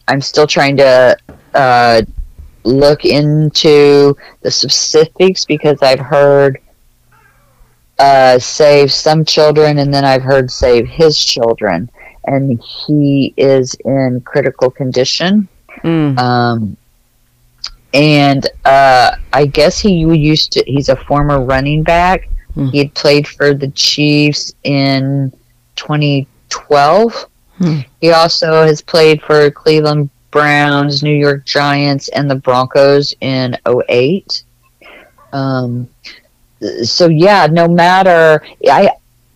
[0.07, 1.17] I'm still trying to
[1.53, 2.01] uh,
[2.63, 6.59] look into the specifics because I've heard
[7.97, 11.89] uh, save some children, and then I've heard save his children,
[12.25, 15.47] and he is in critical condition.
[15.83, 16.17] Mm.
[16.19, 16.77] Um,
[17.93, 20.63] and uh, I guess he used to.
[20.67, 22.29] He's a former running back.
[22.53, 22.67] Hmm.
[22.67, 25.31] He had played for the Chiefs in
[25.77, 27.25] 2012.
[27.57, 27.79] Hmm.
[28.01, 34.43] He also has played for Cleveland Browns, New York Giants, and the Broncos in 08.
[35.33, 35.89] Um,
[36.83, 38.91] so yeah, no matter I,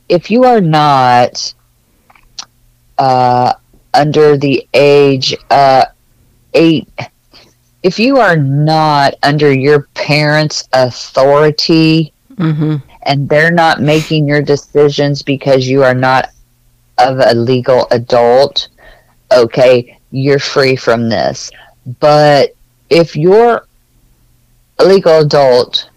[0.10, 1.54] if you are not
[2.98, 3.54] uh,
[3.94, 5.86] under the age uh,
[6.54, 6.88] eight,
[7.84, 15.22] if you are not under your parents' authority hmm and they're not making your decisions
[15.24, 16.30] because you are not
[17.00, 18.70] of a legal adult,
[19.32, 21.52] okay, you're free from this.
[22.00, 22.56] But
[22.90, 23.66] if you're
[24.80, 25.90] a legal adult,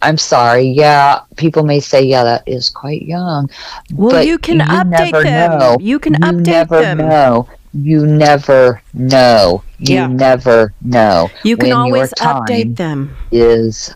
[0.00, 3.50] I'm sorry, yeah, people may say, yeah, that is quite young.
[3.94, 5.58] Well, you can you update them.
[5.58, 5.76] know.
[5.80, 6.98] You can you update never them.
[6.98, 7.48] know.
[7.74, 9.62] You never know.
[9.78, 10.06] You Yeah.
[10.06, 11.30] never know.
[11.42, 13.14] You can always update them.
[13.30, 13.94] is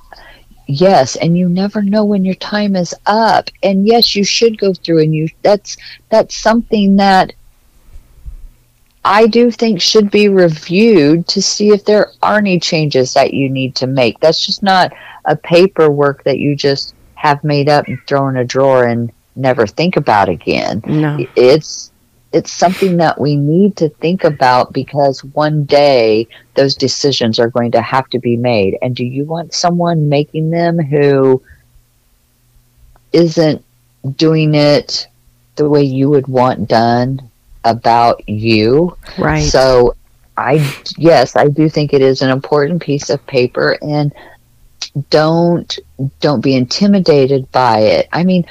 [0.72, 3.50] yes and you never know when your time is up.
[3.62, 5.76] And yes you should go through and you that's
[6.08, 7.32] that's something that
[9.04, 13.48] i do think should be reviewed to see if there are any changes that you
[13.48, 14.18] need to make.
[14.20, 14.92] That's just not
[15.24, 19.66] a paperwork that you just have made up and throw in a drawer and never
[19.66, 20.82] think about again.
[20.86, 21.24] No.
[21.36, 21.91] it's
[22.32, 27.72] it's something that we need to think about because one day those decisions are going
[27.72, 28.78] to have to be made.
[28.80, 31.42] And do you want someone making them who
[33.12, 33.64] isn't
[34.16, 35.08] doing it
[35.56, 37.30] the way you would want done
[37.64, 38.96] about you?
[39.18, 39.42] Right.
[39.42, 39.94] so
[40.34, 44.10] i yes i do think it is an important piece of paper and
[45.10, 45.78] don't
[46.20, 48.08] don't be intimidated by it.
[48.12, 48.46] I mean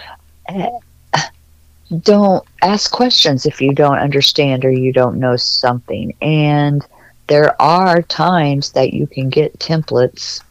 [2.00, 6.14] don't ask questions if you don't understand or you don't know something.
[6.22, 6.86] And
[7.28, 10.42] there are times that you can get templates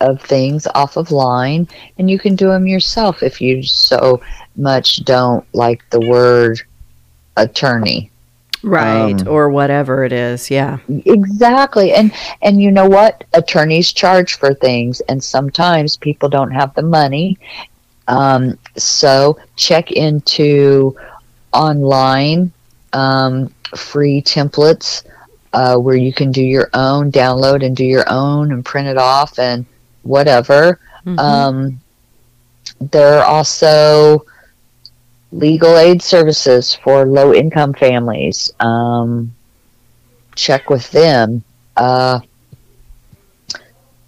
[0.00, 4.20] of things off of line and you can do them yourself if you so
[4.56, 6.60] much don't like the word
[7.36, 8.10] attorney.
[8.62, 9.20] right.
[9.20, 10.50] um, or whatever it is.
[10.50, 10.78] Yeah.
[10.88, 11.92] Exactly.
[11.92, 13.24] And and you know what?
[13.32, 17.38] Attorneys charge for things and sometimes people don't have the money.
[18.10, 20.96] Um, so check into
[21.52, 22.52] online
[22.92, 25.04] um, free templates
[25.52, 28.98] uh, where you can do your own download and do your own and print it
[28.98, 29.64] off and
[30.02, 30.78] whatever.
[31.06, 31.18] Mhm.
[31.18, 31.80] Um,
[32.80, 34.24] there are also
[35.32, 38.52] legal aid services for low income families.
[38.58, 39.32] Um,
[40.34, 41.44] check with them.
[41.76, 42.20] Uh,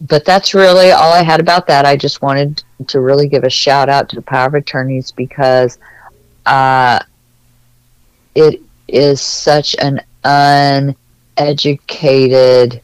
[0.03, 1.85] but that's really all I had about that.
[1.85, 5.79] I just wanted to really give a shout out to the power of attorneys because
[6.45, 6.99] uh,
[8.35, 12.83] it is such an uneducated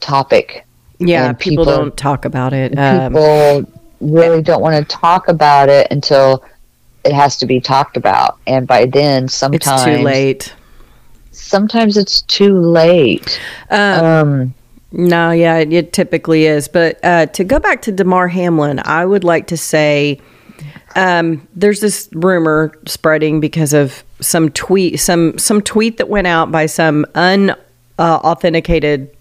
[0.00, 0.66] topic.
[0.98, 1.32] yeah.
[1.34, 2.76] People, people- don't talk about it.
[2.76, 3.64] Um, People
[4.00, 6.44] really don't want to talk about it until
[7.04, 10.54] it has to be talked about, and by then, sometimes it's too late.
[11.32, 13.40] Sometimes it's too late.
[13.70, 14.54] Um, Um,
[14.92, 16.66] No, yeah, it, it typically is.
[16.68, 20.20] But uh, to go back to Damar Hamlin, I would like to say
[20.96, 26.50] um, there's this rumor spreading because of some tweet, some some tweet that went out
[26.50, 29.16] by some unauthenticated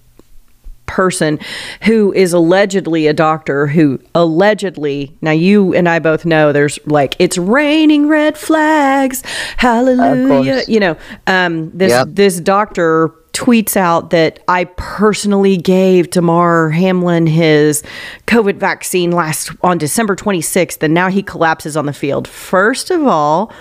[0.88, 1.39] person
[1.84, 7.15] who is allegedly a doctor who allegedly now you and I both know there's like
[7.19, 9.21] it's raining red flags
[9.58, 12.08] hallelujah you know um this Yep.
[12.10, 17.83] this doctor tweets out that I personally gave Damar Hamlin his
[18.27, 22.27] COVID vaccine last on December 26th, and now he collapses on the field.
[22.27, 23.51] First of all,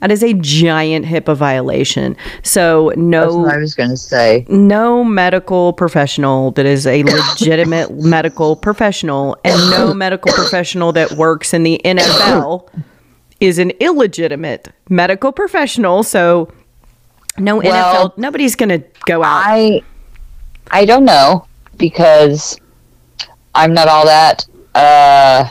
[0.00, 2.16] that is a giant HIPAA violation.
[2.42, 4.46] So that's no what I was going to say.
[4.48, 11.52] no medical professional that is a legitimate medical professional and no medical professional that works
[11.52, 12.68] in the NFL
[13.40, 16.02] is an illegitimate medical professional.
[16.02, 16.52] So
[17.38, 19.42] no Well, NFL, nobody's going to go out.
[19.46, 19.82] I
[20.70, 22.60] I don't know because
[23.54, 24.46] I'm not all that.
[24.74, 25.48] Uh,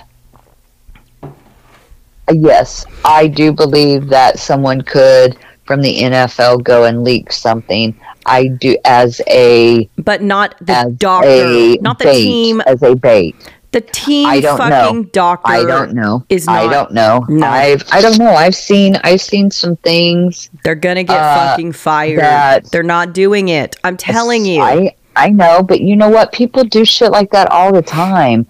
[2.31, 7.97] yes, I do believe that someone could from the NFL go and leak something.
[8.25, 12.61] I do as a but not the doctor, not the bait, team.
[12.61, 13.35] as a bait.
[13.74, 14.65] The team I don't know.
[14.70, 15.51] fucking doctor.
[15.51, 16.24] I don't know.
[16.30, 17.26] Is I don't know.
[17.28, 17.45] No.
[17.45, 18.32] I've I don't know.
[18.32, 20.49] I've seen I've seen some things.
[20.63, 22.65] They're gonna get Uh, fucking fired.
[22.72, 23.76] They're not doing it.
[23.84, 24.61] I'm telling you.
[24.61, 26.32] I I know, but you know what?
[26.32, 28.47] People do shit like that all the time.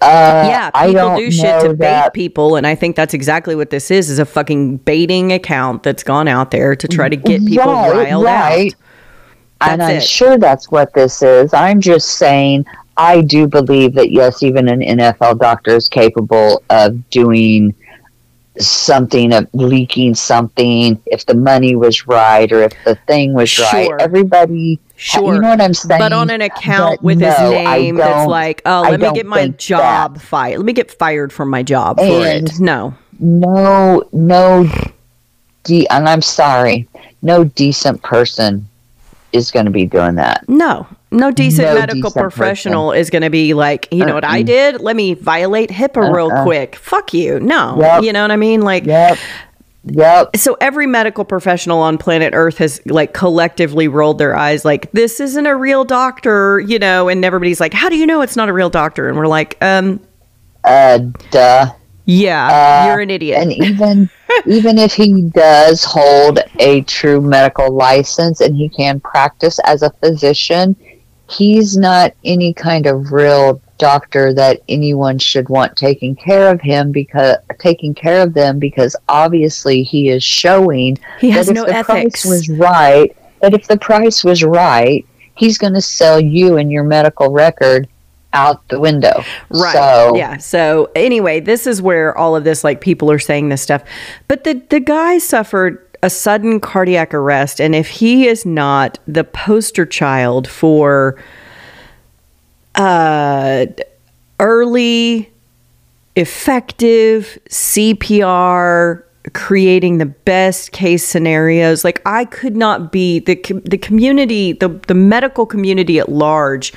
[0.00, 3.54] Uh, yeah, people do shit know to bait that- people, and I think that's exactly
[3.54, 7.16] what this is: is a fucking baiting account that's gone out there to try to
[7.16, 8.74] get people Right, riled right.
[9.60, 9.70] out.
[9.72, 10.02] and I'm it.
[10.02, 11.54] sure that's what this is.
[11.54, 12.66] I'm just saying,
[12.96, 17.74] I do believe that yes, even an NFL doctor is capable of doing
[18.58, 23.86] something, of leaking something, if the money was right or if the thing was right.
[23.86, 24.00] Sure.
[24.00, 25.98] Everybody, Sure, you know what I'm saying?
[26.00, 29.00] but on an account But with his no, I name that's like, oh, I let
[29.00, 30.56] me get my job fired.
[30.56, 32.58] Let me get fired from my job for And- it.
[32.58, 34.66] No, no, no,
[35.64, 36.88] de- and I'm sorry,
[37.20, 38.66] no decent person
[39.34, 40.48] is going to be doing that.
[40.48, 44.24] no, no decent No medical decent professional is going to be like, you know what
[44.24, 44.42] I Uh-uh.
[44.44, 44.80] did?
[44.80, 46.42] Let me violate HIPAA real Uh-uh.
[46.44, 46.76] quick.
[46.76, 47.38] Fuck you.
[47.40, 48.02] No, Yep.
[48.02, 48.62] you know what I mean?
[48.62, 49.18] Like, Yep,
[49.84, 50.36] yep.
[50.36, 55.20] so every medical professional on planet earth has like collectively rolled their eyes like this
[55.20, 58.48] isn't a real doctor you know and everybody's like how do you know it's not
[58.48, 60.00] a real doctor and we're like um
[60.64, 60.98] Uh,
[61.30, 61.70] duh.
[62.04, 62.48] yeah
[62.84, 64.10] Uh, you're an idiot And even
[64.46, 69.90] even if he does hold a true medical license and he can practice as a
[70.02, 70.74] physician,
[71.28, 76.92] he's not any kind of real doctor that anyone should want taking care of him
[76.92, 81.64] because taking care of them because obviously he is showing he has that if no
[81.64, 86.20] the ethics price was right, that if the price was right, he's going to sell
[86.20, 87.88] you and your medical record
[88.32, 89.24] out the window.
[89.48, 89.72] Right.
[89.72, 90.36] So, yeah.
[90.36, 93.82] So anyway, this is where all of this like people are saying this stuff.
[94.28, 99.24] But the the guy suffered a sudden cardiac arrest and if he is not the
[99.24, 101.20] poster child for
[102.76, 103.66] uh
[104.38, 105.28] early
[106.14, 109.02] effective CPR
[109.32, 113.34] creating the best case scenarios like I could not be the
[113.64, 116.72] the community the the medical community at large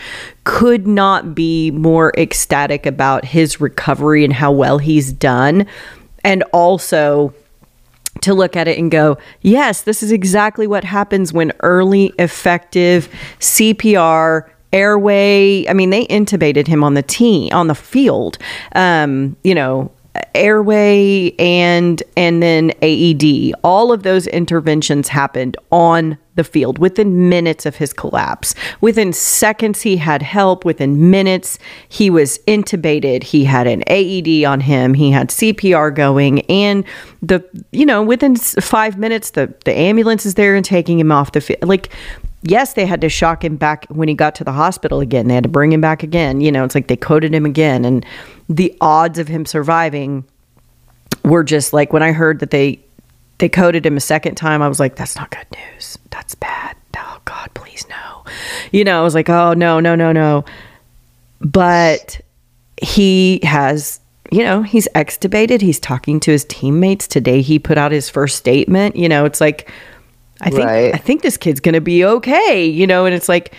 [0.45, 5.67] could not be more ecstatic about his recovery and how well he's done
[6.23, 7.31] and also
[8.21, 13.09] to look at it and go, yes, this is exactly what happens when early effective
[13.39, 15.67] CPR airway.
[15.67, 18.37] I mean, they intubated him on the tee on the field.
[18.75, 19.91] Um, you know,
[20.35, 23.53] airway and and then AED.
[23.63, 28.55] All of those interventions happened on the field within minutes of his collapse.
[28.79, 31.59] Within seconds he had help, within minutes
[31.89, 33.23] he was intubated.
[33.23, 36.85] He had an AED on him, he had CPR going and
[37.21, 41.33] the you know, within 5 minutes the the ambulance is there and taking him off
[41.33, 41.67] the field.
[41.67, 41.89] Like
[42.43, 45.27] yes, they had to shock him back when he got to the hospital again.
[45.27, 46.39] They had to bring him back again.
[46.39, 47.83] You know, it's like they coded him again.
[47.83, 48.05] And
[48.47, 50.23] the odds of him surviving
[51.25, 52.79] were just like when I heard that they
[53.39, 55.97] they coded him a second time, I was like, that's not good news.
[56.11, 56.75] That's bad.
[56.97, 58.23] Oh God, please no.
[58.71, 60.45] You know, I was like, oh no, no, no, no.
[61.41, 62.21] But
[62.81, 63.99] he has
[64.31, 68.37] you know he's extubated he's talking to his teammates today he put out his first
[68.37, 69.69] statement you know it's like
[70.39, 70.93] i think Right.
[70.93, 73.53] i think this kid's gonna be okay you know and it's like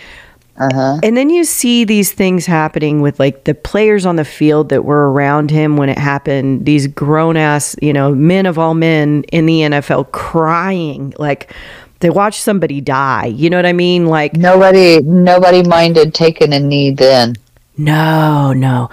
[0.61, 0.99] uh-huh.
[1.03, 4.85] and then you see these things happening with like the players on the field that
[4.85, 9.25] were around him when it happened these grown ass you know men of all men
[9.33, 11.53] in the nfl crying like
[12.01, 16.61] they watched somebody die you know what i mean like Nobody nobody minded taking a
[16.61, 17.37] knee then.
[17.77, 18.91] no no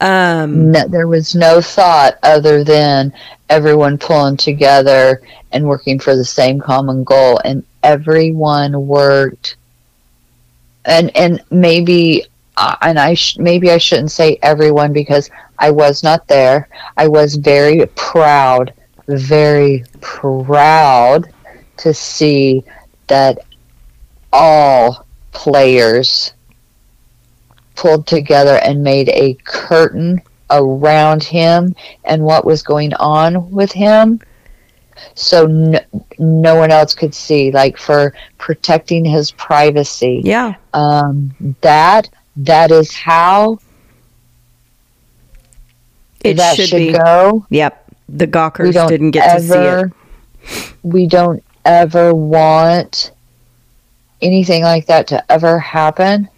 [0.00, 3.12] um No, there was no thought other than
[3.50, 5.20] everyone pulling together
[5.52, 9.56] and working for the same common goal, and everyone worked.
[10.84, 12.24] And and maybe,
[12.56, 16.68] uh, and I sh- maybe I shouldn't say everyone because I was not there.
[16.96, 18.72] I was very proud,
[19.06, 21.32] very proud
[21.78, 22.64] to see
[23.08, 23.38] that
[24.32, 26.32] all players
[27.74, 30.20] pulled together and made a curtain
[30.50, 31.74] around him
[32.04, 34.20] and what was going on with him
[35.14, 35.80] so no,
[36.18, 40.22] no one else could see like for protecting his privacy.
[40.24, 40.54] Yeah.
[40.74, 43.58] Um that that is how
[46.22, 46.92] it that should, should, be.
[46.92, 47.46] go.
[47.50, 47.94] Yep.
[48.08, 50.74] The gawkers didn't get to see it.
[50.82, 53.12] we don't ever want
[54.22, 56.28] anything like that to ever happen.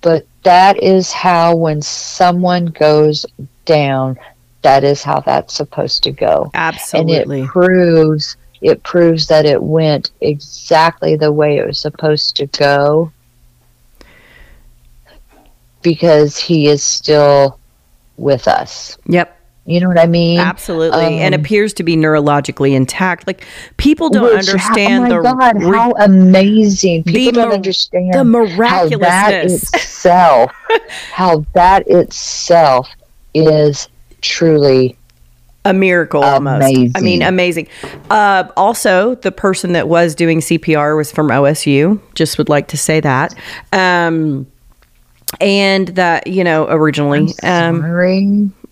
[0.00, 3.24] But that is how when someone goes
[3.64, 4.18] down
[4.64, 7.40] that is how that's supposed to go Absolutely.
[7.40, 12.46] and it proves it proves that it went exactly the way it was supposed to
[12.46, 13.12] go
[15.82, 17.58] because he is still
[18.16, 18.96] with us.
[19.06, 19.38] Yep.
[19.66, 20.38] You know what I mean?
[20.40, 21.18] Absolutely.
[21.20, 23.26] and Um, appears to be neurologically intact.
[23.26, 23.46] Like
[23.76, 27.02] people don't Which, understand how, oh the my God, re- how amazing!
[27.02, 30.52] the People don't understand the miraculousness how that itself,
[31.12, 32.88] how that itself
[33.34, 33.88] is
[34.24, 34.96] truly
[35.66, 36.64] a miracle almost.
[36.64, 37.22] I mean, Amazing.
[37.22, 37.68] amazing.
[38.10, 42.00] Uh, also, the person that was doing CPR was from OSU.
[42.14, 43.34] Just would like to say that.
[43.72, 44.46] Um,
[45.40, 47.32] and that you know originally.
[47.42, 47.80] Um,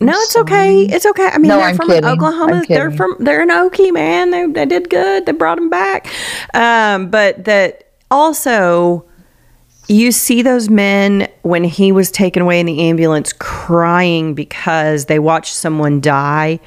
[0.00, 0.82] no, it's okay.
[0.82, 1.28] It's okay.
[1.32, 2.04] I mean, No, they're I'm from kidding.
[2.04, 2.62] Oklahoma.
[2.68, 4.30] They're from they're an Okie man.
[4.30, 5.26] They they did good.
[5.26, 6.08] They brought him back.
[6.54, 9.04] Um, but that also
[9.92, 15.18] you see those men when he was taken away in the ambulance crying because they
[15.18, 16.60] watched someone die.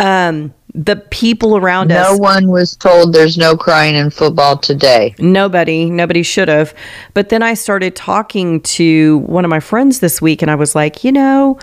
[0.00, 4.58] Um, the people around No us No one was told there's no crying in football
[4.58, 5.14] today.
[5.18, 6.74] Nobody, nobody should have.
[7.14, 10.74] But then I started talking to one of my friends this week and I was
[10.74, 11.58] like, you know,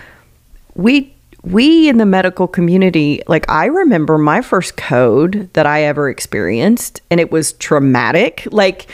[0.75, 6.09] we we in the medical community, like I remember my first code that I ever
[6.09, 8.47] experienced and it was traumatic.
[8.51, 8.87] Like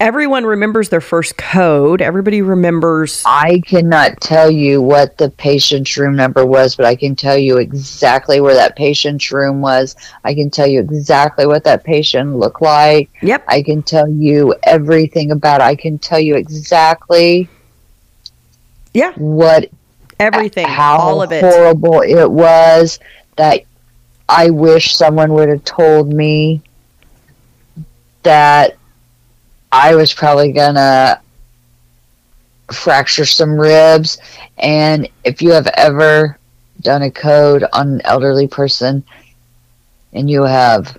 [0.00, 2.02] everyone remembers their first code.
[2.02, 7.16] Everybody remembers I cannot tell you what the patient's room number was, but I can
[7.16, 9.96] tell you exactly where that patient's room was.
[10.24, 13.10] I can tell you exactly what that patient looked like.
[13.22, 13.44] Yep.
[13.48, 15.64] I can tell you everything about it.
[15.64, 17.48] I can tell you exactly
[18.92, 19.12] Yeah.
[19.16, 19.68] what
[20.20, 20.66] Everything.
[20.68, 21.42] how all of it.
[21.42, 22.98] horrible it was
[23.36, 23.62] that
[24.28, 26.62] I wish someone would have told me
[28.22, 28.76] that
[29.74, 31.20] I was probably gonna
[32.72, 34.18] fracture some ribs.
[34.58, 36.38] And if you have ever
[36.80, 39.02] done a code on an elderly person
[40.12, 40.96] and you have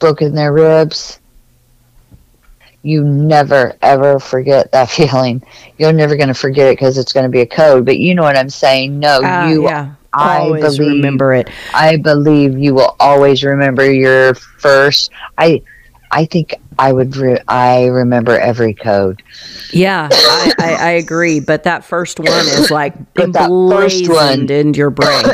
[0.00, 1.20] broken their ribs
[2.82, 5.42] you never ever forget that feeling.
[5.78, 8.14] You're never going to forget it because it's going to be a code but you
[8.14, 8.98] know what i'm saying.
[8.98, 9.94] No Ah, you yeah.
[10.12, 11.48] I Always believe- remember it.
[11.74, 15.60] i believe you will always remember your first i
[16.10, 19.22] i think i would re- i remember every code
[19.72, 21.40] Yeah, I, I, I agree.
[21.40, 25.24] But that first one is like But that first one- emblazoned into your brain.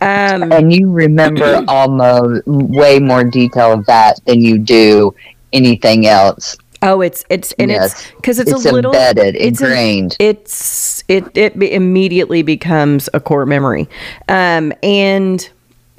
[0.00, 5.14] Um, and you remember almost way more detail of that than you do
[5.52, 9.64] anything else oh, it's it's and it's because it's, it's, a little embedded it's a-
[9.64, 13.88] ingrained it's it it immediately becomes a core memory,
[14.28, 15.48] um, and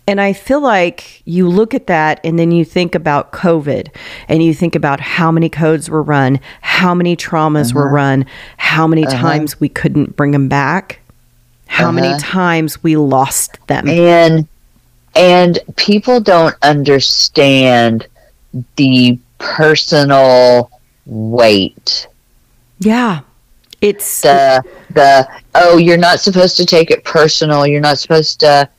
[0.07, 3.89] and I feel like you look at that and then you think about COVID
[4.27, 7.79] and you think about how many codes were run, how many traumas Uh-huh.
[7.81, 8.25] were run,
[8.57, 10.99] how many times we couldn't bring them back,
[11.67, 12.17] how many Uh-huh.
[12.19, 13.87] times we lost them.
[13.87, 14.47] and
[15.15, 18.07] and people don't understand
[18.77, 20.69] the personal
[21.05, 22.07] weight
[22.79, 23.21] Yeah.
[23.81, 24.61] It's the
[24.93, 28.69] the oh you're not supposed to take it personal you're not supposed to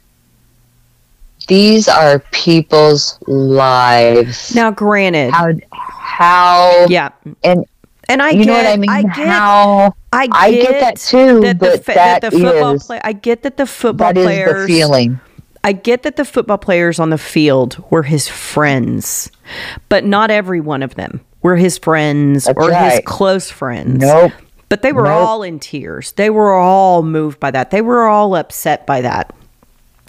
[1.48, 5.30] these are people's lives now granted.
[5.32, 7.08] how how yeah.
[7.42, 7.64] and
[8.10, 10.80] And I you get know what i mean I get how I get, I get
[10.80, 14.08] that too, that the, that that the football is- play I get that the football
[14.12, 15.18] that is players the feeling
[15.62, 19.30] I get that the football players on the field were his friends,
[19.88, 23.98] but not every one of them were his friends That's or his close friends.
[24.00, 24.32] nope
[24.68, 25.26] But they were Nope.
[25.26, 26.12] all in tears.
[26.12, 27.70] They were all moved by that.
[27.70, 29.34] They were all upset by that.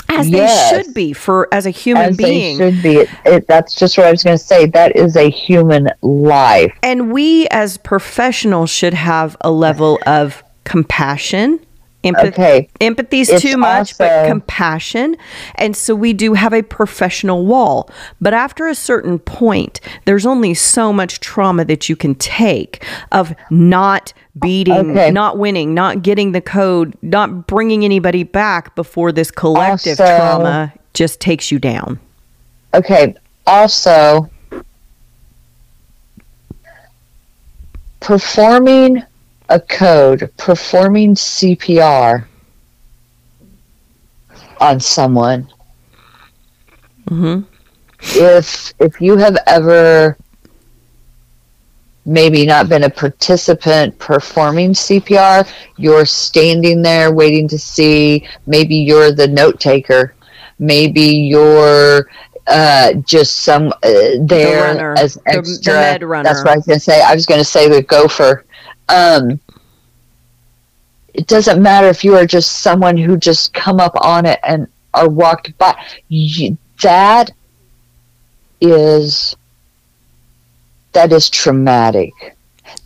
[0.10, 0.72] As Yes.
[0.72, 2.58] they should be for as a human as being.
[2.58, 5.16] they should be it, it, that's just what i was going to say that is
[5.16, 11.60] a human life And we as professionals should have a level of compassion.
[12.04, 12.70] Empathy, Okay.
[12.80, 15.16] Empathy's It's too much, but compassion.
[15.56, 17.90] And so we do have a professional wall.
[18.20, 23.36] But after a certain point, there's only so much trauma that you can take of
[23.52, 25.12] not beating, Okay.
[25.12, 30.74] not winning, not getting the code, not bringing anybody back before this collective Also- trauma
[30.94, 32.00] just takes you down.
[32.74, 33.14] Okay.
[33.46, 34.30] Also,
[38.00, 39.04] performing
[39.52, 42.26] a code, performing CPR
[44.60, 45.48] on someone.
[47.10, 47.46] Mhm.
[48.16, 50.18] If if you have ever
[52.06, 55.46] maybe not been a participant performing CPR,
[55.78, 58.28] you're standing there waiting to see.
[58.48, 60.16] Maybe you're the note taker.
[60.58, 62.08] Maybe you're
[62.48, 63.90] uh, just some uh,
[64.22, 65.74] there runner, as the- the extra.
[65.74, 66.24] med runner.
[66.28, 67.02] That's what I was going to say.
[67.02, 68.46] I was going to say the gopher.
[68.92, 69.40] Um,
[71.14, 74.68] it doesn't matter if you are just someone who just come up on it and
[74.94, 75.76] are walked by.
[76.10, 77.32] You, that
[78.60, 79.36] is
[80.94, 82.14] that is traumatic.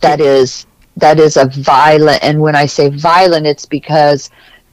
[0.00, 2.22] That is that is a violent.
[2.22, 4.30] And when I say violent, it's because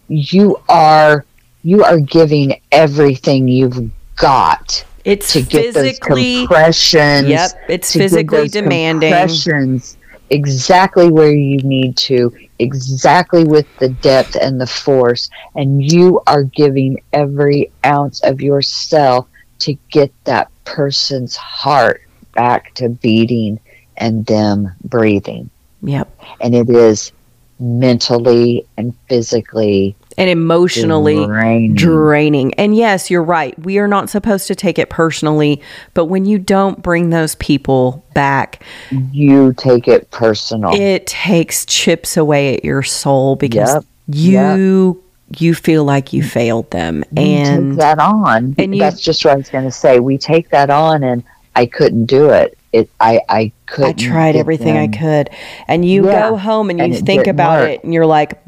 [0.07, 1.25] you are
[1.63, 6.39] you are giving everything you've got It's to get those physically.
[6.47, 7.29] compressions.
[7.29, 9.11] Yep, it's physically demanding.
[9.11, 9.97] Compressions
[10.34, 16.43] exactly where you need to, exactly with the depth and the force, and you are
[16.43, 19.27] giving every ounce of yourself
[19.59, 22.01] to get that person's heart
[22.34, 23.59] back to beating
[23.95, 25.49] and them breathing.
[25.84, 26.19] Yep.
[26.41, 27.11] And it is
[27.59, 31.74] mentally and physically And emotionally draining.
[31.76, 32.53] draining.
[32.55, 33.57] And yes, you're right.
[33.59, 35.61] We are not supposed to take it personally,
[35.93, 38.64] but when you don't bring those people back,
[39.11, 40.74] you take it personal.
[40.74, 43.84] it takes chips away at your soul because Yep.
[44.07, 44.99] you
[45.38, 47.03] you feel like you failed them.
[47.11, 48.53] we And take that on.
[48.59, 49.99] and you- That's just what I was going to say.
[49.99, 51.24] We take that on, and
[51.55, 52.55] I couldn't do it.
[52.72, 53.89] It, I, I couldn't.
[53.89, 55.30] I tried everything I could.
[55.68, 57.70] And you Yeah, go home and you and it think about work.
[57.72, 58.39] it and you're like,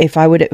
[0.00, 0.48] if I would,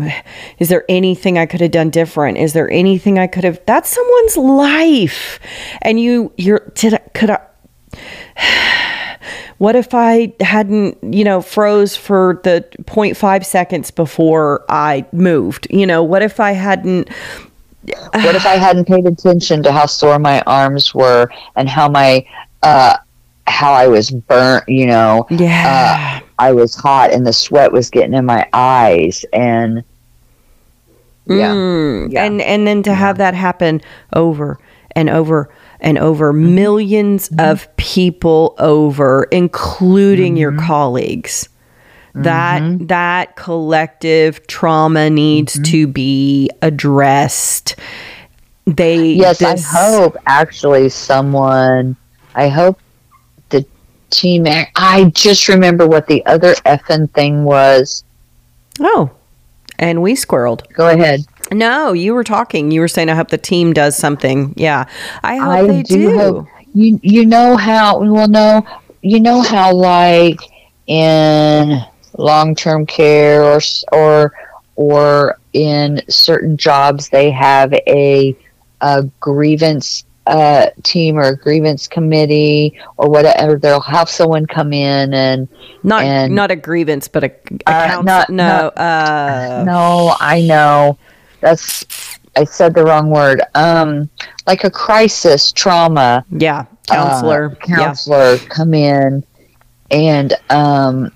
[0.59, 2.39] is there anything I could have done different?
[2.39, 3.61] Is there anything I could have?
[3.67, 5.39] That's someone's life.
[5.83, 7.41] And you, you're, did I, could I,
[9.59, 15.67] what if I hadn't, you know, froze for the 0.5 seconds before I moved?
[15.71, 17.09] You know, what if I hadn't,
[18.13, 22.27] What if I hadn't paid attention to how sore my arms were and how my,
[22.63, 22.97] uh,
[23.47, 24.65] how I was burnt?
[24.69, 26.21] You know, yeah.
[26.39, 29.83] I was hot and the sweat was getting in my eyes, and
[31.27, 32.25] yeah, Mm, Yeah.
[32.25, 33.81] And and then to have that happen
[34.13, 34.59] over
[34.95, 36.57] and over and over Mm-hmm.
[36.59, 40.67] 1000000s of people over including your Mm-hmm.
[40.67, 41.49] colleagues.
[42.15, 45.63] That that collective trauma needs Mm-hmm.
[45.65, 47.77] to be addressed.
[48.67, 51.95] They Yes, this- I hope actually someone.
[52.35, 52.79] I hope
[54.11, 54.47] team.
[54.77, 58.05] I just remember what the other effing thing was.
[58.81, 59.11] Oh.
[59.79, 60.71] And we squirreled.
[60.73, 61.21] Go ahead.
[61.53, 62.71] No, you were talking.
[62.71, 64.55] You were saying I hope the team does something.
[64.57, 64.87] Yeah.
[65.23, 66.19] I hope I they do do.
[66.19, 68.67] hope- You you know how well no
[69.03, 70.39] you know how like
[70.87, 71.81] in
[72.19, 73.61] long term care or
[73.93, 74.33] or
[74.77, 78.37] or in certain jobs they have a
[78.81, 83.57] a grievance uh, team or a grievance committee or whatever.
[83.59, 85.49] They'll have someone come in and
[85.83, 90.15] Not and- not a grievance, but a, a Uh, counsel- not- no, not- uh no,
[90.21, 90.99] I know.
[91.41, 91.85] That's
[92.37, 93.41] I said the wrong word.
[93.55, 94.11] Um,
[94.47, 97.57] like a crisis trauma Yeah, uh, counselor.
[97.63, 99.25] counselor come in
[99.91, 101.13] and um,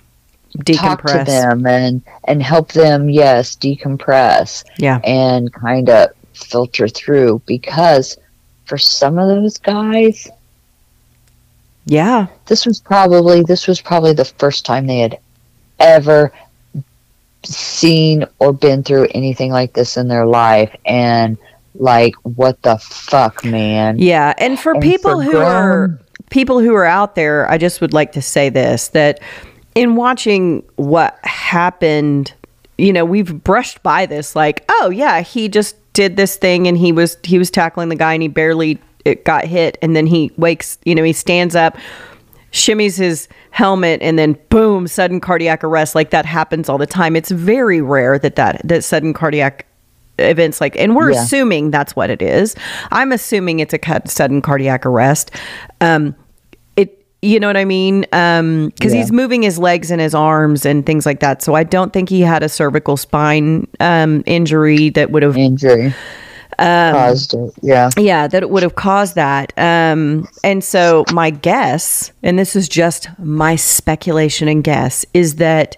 [0.66, 1.26] yeah, talk to decompress.
[1.26, 3.11] them and and help them.
[3.11, 8.16] Yes, decompress Yeah, and kind of filter through because
[8.70, 10.28] for some of those guys,
[11.86, 15.18] yeah, this was probably this was probably the first time they had
[15.80, 16.32] ever
[17.42, 20.72] seen or been through anything like this in their life.
[20.86, 21.36] And
[21.74, 23.98] like what the fuck man.
[23.98, 24.34] Yeah.
[24.38, 25.98] And for And people for who are
[26.30, 29.18] people who are out there, I just would like to say this: that
[29.74, 32.32] in watching what happened,
[32.78, 36.76] you know, we've brushed by this, like, oh yeah, he just did this thing, and
[36.78, 40.07] he was he was tackling the guy, and he barely it got hit, and then
[40.07, 41.76] he wakes, you know, he stands up.
[42.53, 47.14] shimmies his helmet and then boom sudden cardiac arrest like that happens all the time
[47.14, 49.66] it's very rare that that that sudden cardiac
[50.18, 51.22] events like and we're Yeah.
[51.22, 52.57] assuming that's what it is
[52.90, 55.30] i'm assuming it's a cut, sudden cardiac arrest
[55.80, 56.12] um
[57.22, 59.00] you know what i mean um because Yeah.
[59.00, 62.08] he's moving his legs and his arms and things like that so i don't think
[62.08, 65.94] he had a cervical spine um injury that would have injury
[66.58, 69.52] Um, caused it yeah yeah, that it would have caused that.
[69.56, 75.76] Um, and so my guess, and this is just my speculation and guess, is that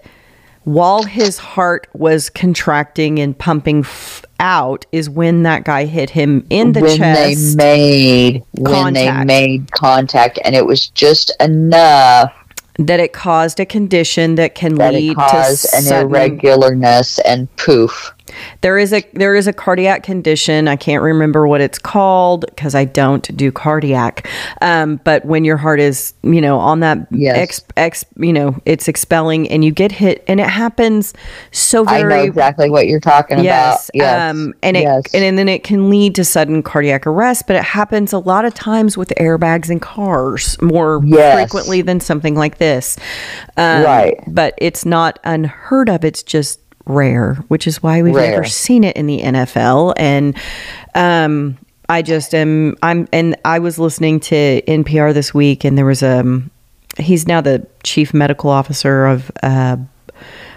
[0.65, 6.45] while his heart was contracting and pumping f- out, is when that guy hit him
[6.49, 7.57] in the when chest.
[7.57, 12.33] they made when they made contact and it was just enough
[12.79, 18.13] that it caused a condition that can that lead to an sudden irregularness and poof
[18.61, 20.67] There is a there is a cardiac condition.
[20.67, 24.27] I can't remember what it's called because I don't do cardiac.
[24.61, 27.37] Um, but when your heart is you know on that Yes.
[27.37, 31.13] ex, ex you know it's expelling and you get hit and it happens
[31.51, 35.03] so i know very exactly what you're talking yes, about yes um, and it yes.
[35.13, 37.45] and, then it can lead to sudden cardiac arrest.
[37.47, 41.35] But it happens a lot of times with airbags in cars more Yes.
[41.35, 42.97] frequently than something like this.
[43.57, 44.19] Um, Right.
[44.27, 46.03] but it's not unheard of.
[46.05, 49.93] It's just rare, which is why we've never seen it in the NFL.
[49.97, 50.37] And
[50.95, 51.57] um,
[51.89, 52.75] I just am.
[52.81, 56.41] I'm and I was listening to NPR this week, and there was a.
[56.97, 59.77] he's now the chief medical officer of uh,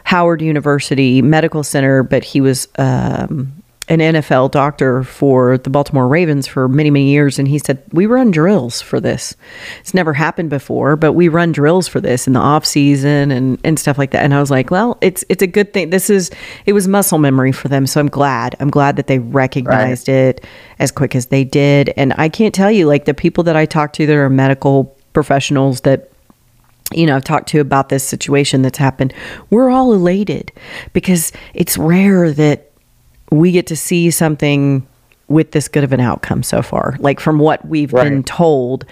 [0.04, 3.55] Howard University Medical Center, but he was um,
[3.88, 7.38] an NFL doctor for the Baltimore Ravens for many, many years.
[7.38, 9.36] And he said, We run drills for this.
[9.80, 13.58] It's never happened before, but we run drills for this in the off season and,
[13.62, 14.24] and stuff like that.
[14.24, 15.90] And I was like, Well, it's it's a good thing.
[15.90, 16.30] This is
[16.64, 17.86] it was muscle memory for them.
[17.86, 18.56] So I'm glad.
[18.58, 20.44] I'm glad that they recognized it
[20.80, 21.92] as quick as they did.
[21.96, 24.96] And I can't tell you, like the people that I talk to that are medical
[25.12, 26.10] professionals that
[26.92, 29.12] you know, I've talked to about this situation that's happened.
[29.50, 30.52] We're all elated
[30.92, 32.65] because it's rare that
[33.30, 34.86] we get to see something
[35.28, 36.96] with this good of an outcome so far.
[37.00, 38.84] Like from what we've been told,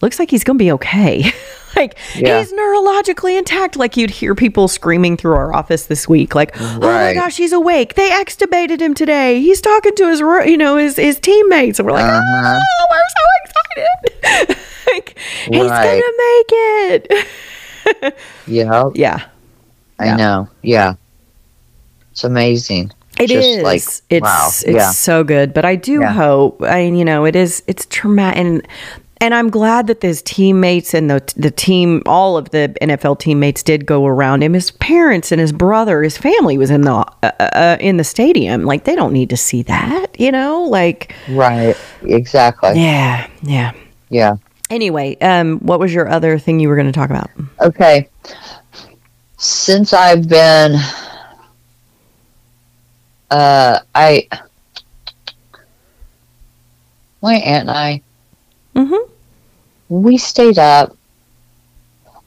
[0.00, 1.24] looks like he's going to be okay.
[1.76, 2.38] like Yeah.
[2.38, 3.76] he's neurologically intact.
[3.76, 7.52] Like you'd hear people screaming through our office this week, like, "Oh my gosh, he's
[7.52, 7.94] awake!
[7.94, 9.40] They extubated him today.
[9.40, 12.60] He's talking to his, you know, his his teammates." And we're like, Uh-huh.
[12.62, 14.56] "Oh, we're so excited!
[14.92, 15.18] like
[15.50, 16.50] he's gonna make
[17.12, 17.26] it."
[18.46, 19.26] Yeah, yeah,
[19.98, 20.16] I Yeah.
[20.16, 20.48] know.
[20.62, 20.94] Yeah,
[22.12, 22.90] it's amazing.
[23.18, 23.44] It is.
[23.56, 24.46] Just like, it's wow.
[24.48, 24.90] it's Yeah.
[24.90, 25.54] so good.
[25.54, 26.12] But I do Yeah.
[26.12, 26.62] hope.
[26.62, 27.62] I you know it is.
[27.66, 28.66] It's traumatic, and
[29.20, 33.62] and I'm glad that his teammates and the the team, all of the NFL teammates,
[33.62, 34.52] did go around him.
[34.52, 38.64] His parents and his brother, his family was in the uh, uh, in the stadium.
[38.64, 40.62] Like they don't need to see that, you know.
[40.64, 41.76] Like Right.
[42.02, 42.72] Exactly.
[42.80, 43.72] yeah, yeah.
[44.10, 44.36] Yeah.
[44.70, 47.30] Anyway, um, what was your other thing you were going to talk about?
[47.60, 48.08] Okay.
[49.36, 50.76] Since I've been,
[53.34, 54.28] uh, I,
[57.22, 58.02] my aunt and I,
[58.76, 59.12] Mm-hmm.
[59.88, 60.96] we stayed up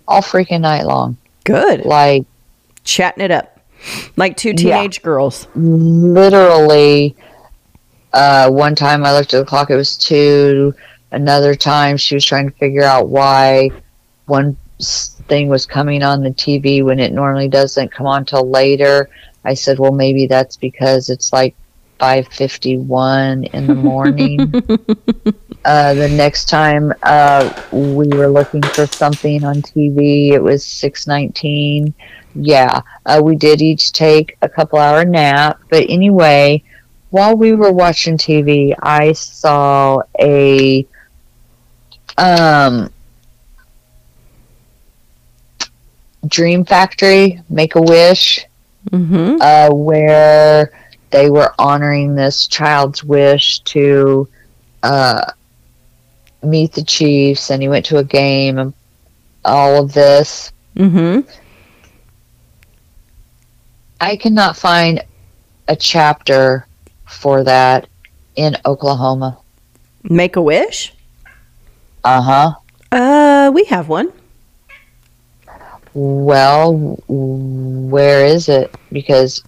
[0.08, 1.18] all freaking night long.
[1.43, 2.24] Good, Like,
[2.86, 3.60] chatting it up
[4.16, 4.55] like two Yeah.
[4.55, 5.45] teenage girls.
[5.55, 7.16] literally
[8.14, 10.74] uh one time i looked at the clock it was two
[11.12, 13.70] another time she was trying to figure out why
[14.26, 19.10] one thing was coming on the tv when it normally doesn't come on till later
[19.48, 21.56] i said well maybe that's because it's like
[22.00, 24.54] 5.51 in the morning.
[25.66, 31.93] Uh, the next time uh, we were looking for something on tv it was 6.19
[32.36, 36.64] yeah uh, we did each take a couple hour nap but anyway
[37.10, 40.88] while we were watching tv i saw a
[42.18, 42.89] um
[46.26, 48.47] dream factory make a wish
[48.92, 49.38] Mm-hmm.
[49.42, 50.72] uh, where
[51.10, 54.28] they were honoring this child's wish to
[54.84, 55.32] uh,
[56.44, 58.74] meet the chiefs and he went to a game and
[59.44, 61.28] all of this Mm-hmm.
[64.00, 65.04] I cannot find
[65.68, 66.68] a chapter
[67.06, 67.88] for that
[68.36, 69.40] in Oklahoma.
[70.04, 70.94] Make a wish.
[72.04, 72.54] Uh huh.
[72.92, 74.14] Uh, we have one.
[76.00, 76.74] Well,
[77.08, 78.72] where is it?
[78.91, 79.43] Because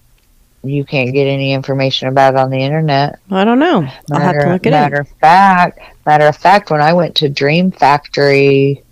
[0.64, 3.20] you can't get any information about it on the internet.
[3.30, 3.88] I don't know.
[4.12, 5.02] I'll have to Matter- look it matter up.
[5.02, 8.84] of fact, matter of fact, when I went to Dream Factory,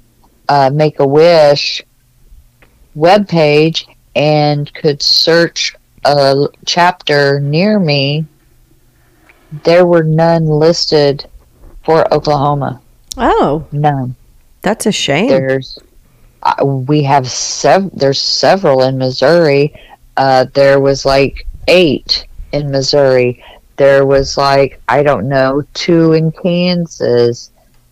[0.47, 1.81] uh, Make a Wish
[2.95, 3.85] webpage
[4.15, 8.25] and could search a chapter near me,
[9.63, 11.27] there were none listed
[11.83, 12.81] for Oklahoma.
[13.17, 14.15] Oh, None.
[14.61, 15.29] that's a shame.
[15.29, 15.79] There's
[16.63, 19.73] we have sev- there's several in Missouri.
[20.15, 23.43] Uh, there was like eight in Missouri.
[23.77, 27.51] There was like I don't know two in Kansas,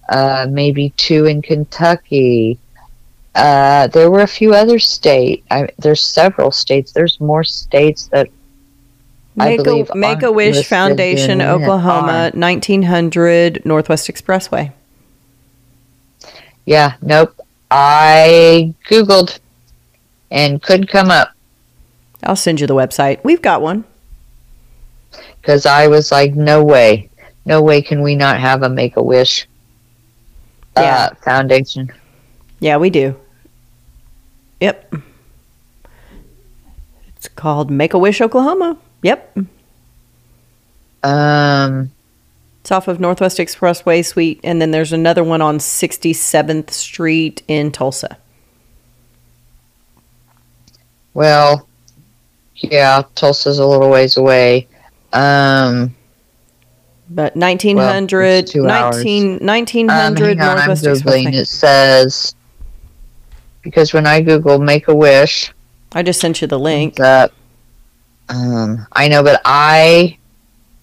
[0.10, 2.58] uh, maybe two in Kentucky.
[3.36, 5.46] Uh, there were a few other states.
[5.78, 6.94] There's several states.
[6.94, 8.30] There's more states that
[9.38, 12.36] I Make believe a Make a Wish Foundation, Oklahoma, aren't.
[12.36, 14.72] 1900 Northwest Expressway.
[16.66, 17.40] Yeah, nope.
[17.72, 19.40] I googled
[20.32, 21.32] and couldn't come up.
[22.24, 23.24] I'll send you the website.
[23.24, 23.84] We've got one.
[25.42, 27.10] because I was like, no way,
[27.46, 29.48] no way can we not have a Make a Wish
[30.76, 31.10] Yeah.
[31.12, 31.92] uh, foundation.
[32.60, 33.16] Yeah, we do.
[34.60, 34.96] Yep.
[37.16, 38.78] It's called Make a Wish Oklahoma.
[39.04, 39.38] Yep.
[41.04, 41.92] Um,
[42.66, 47.72] It's off of Northwest Expressway Suite, and then there's another one on 67th Street in
[47.72, 48.18] Tulsa.
[51.14, 51.68] well,
[52.56, 54.68] yeah, Tulsa's a little ways away.
[55.14, 55.96] Um,
[57.08, 58.96] But 1900, it's two hours.
[58.96, 60.86] 19, um, 1900 hang on, Northwest.
[60.86, 61.34] Expressway.
[61.36, 62.34] It says
[63.62, 65.54] because when I Google Make a Wish,
[65.92, 67.00] I just sent you the link.
[67.00, 67.32] up.
[68.28, 70.18] Um, I know, but I,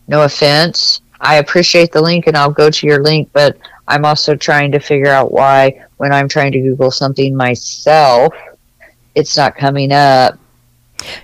[0.07, 3.57] no offense, I appreciate the link and I'll go to your link, but
[3.89, 8.35] I'm also trying to figure out why when I'm trying to Google something myself,
[9.15, 10.39] it's not coming up,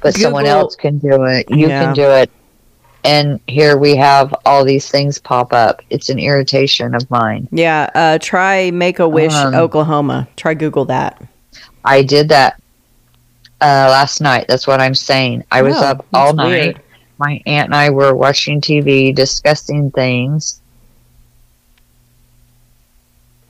[0.03, 1.51] but someone else can do it.
[1.51, 1.81] You Yeah.
[1.87, 2.31] can do it.
[3.05, 5.83] And here we have all these things pop up.
[5.91, 7.49] It's an irritation of mine.
[7.51, 10.29] Yeah, uh, try Make a Wish Um, Oklahoma.
[10.37, 11.21] Try Google that.
[11.85, 12.61] I did that
[13.61, 14.47] uh, last night.
[14.49, 15.45] That's what I'm saying.
[15.51, 16.49] I was Oh, up all night.
[16.49, 16.83] weird.
[17.19, 20.61] My aunt and I were watching TV, discussing things.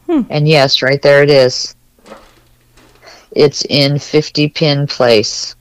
[0.07, 0.23] Hmm.
[0.31, 1.75] And yes, right there it is.
[3.33, 5.55] It's in 50 Penn Place.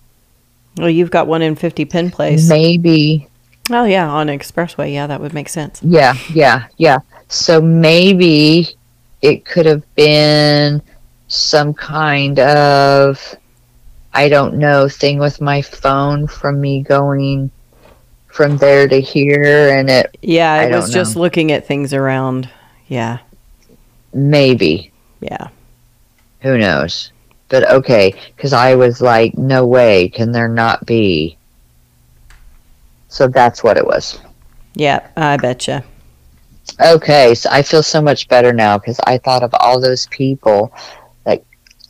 [0.78, 2.48] Well, you've got one in 50 Penn Place.
[2.50, 3.28] Maybe,
[3.70, 4.94] Oh, yeah, on Expressway.
[4.94, 5.82] Yeah, that would make sense.
[5.84, 7.00] yeah, yeah, yeah.
[7.28, 8.70] So maybe
[9.22, 10.82] it could have been
[11.28, 13.36] some kind of,
[14.14, 17.52] I don't know, thing with my phone from me going
[18.38, 22.48] from there to here, and it Yeah, I it was just looking at things around.
[22.88, 23.18] Yeah,
[24.14, 24.92] maybe.
[25.20, 25.48] yeah.
[26.42, 27.12] Who knows?
[27.50, 31.36] But okay, because I was like, no way can there not be.
[33.08, 34.20] So that's what it was.
[34.76, 35.84] Yeah, I betcha.
[36.80, 40.72] Okay, so I feel so much better now because I thought of all those people
[41.24, 41.44] that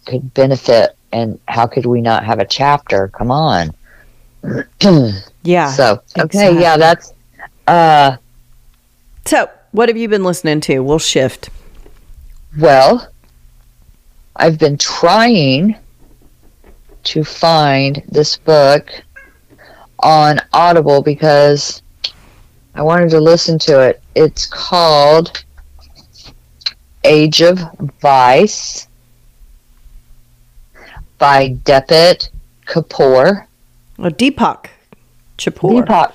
[0.05, 3.09] could benefit, and how could we not have a chapter?
[3.09, 3.71] Come on.
[5.47, 5.71] Yeah.
[5.71, 6.61] so okay, exactly.
[6.61, 7.13] yeah, that's
[7.67, 8.17] uh
[9.25, 10.79] So, what have you been listening to?
[10.79, 11.49] We'll shift.
[12.57, 13.07] Well,
[14.35, 15.77] I've been trying
[17.03, 18.89] to find this book
[19.99, 21.81] on Audible because
[22.75, 24.01] I wanted to listen to it.
[24.15, 25.45] It's called
[27.05, 27.59] Age of
[28.01, 28.87] Vice
[31.17, 32.29] by Depit
[32.65, 33.47] Kapoor.
[33.97, 34.67] Oh, Deepak
[35.37, 35.85] Chopra.
[35.85, 36.13] Deepak.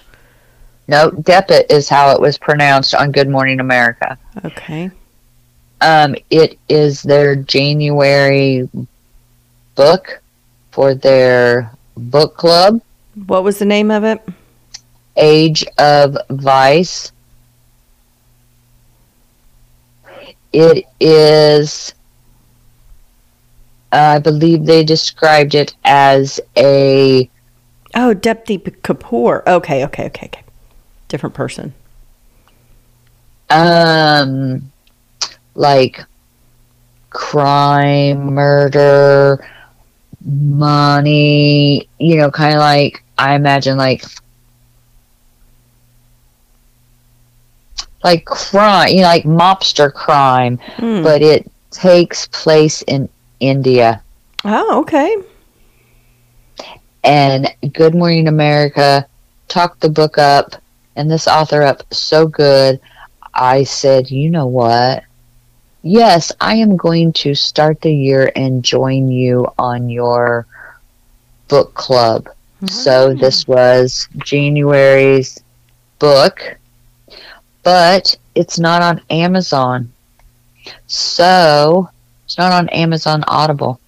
[0.89, 4.19] No, Depit is how it was pronounced on Good Morning America.
[4.45, 4.91] Okay.
[5.81, 8.69] Um, it is their January
[9.75, 10.21] book
[10.71, 12.81] for their book club,
[13.27, 14.23] What was the name of it?
[15.17, 17.13] Age of Vice.
[20.53, 21.95] It is,
[23.91, 27.29] I believe they described it as a,
[27.95, 29.47] Oh, Deepti Kapoor.
[29.47, 30.43] Okay, okay, okay, okay.
[31.09, 31.75] Different person.
[33.51, 34.73] um,
[35.55, 36.03] like
[37.11, 39.47] crime, murder,
[40.25, 44.03] money, you know, kind of like, I imagine like,
[48.03, 51.03] like crime, you know, like mobster crime, Hmm.
[51.03, 53.09] but it takes place in
[53.41, 54.03] India.
[54.45, 55.15] Oh, okay.
[57.05, 59.07] And Good Morning America
[59.49, 60.55] talked the book up
[60.97, 62.81] and this author up so good.
[63.35, 65.05] I said, you know what?
[65.83, 70.47] Yes, I am going to start the year and join you on your
[71.49, 72.29] book club.
[72.67, 73.19] So hmm.
[73.19, 75.43] this was January's
[75.99, 76.57] book,
[77.65, 79.93] but it's not on Amazon.
[80.87, 81.91] So
[82.25, 83.81] it's not on Amazon Audible.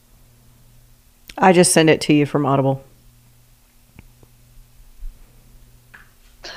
[1.38, 2.84] I just send it to you from Audible.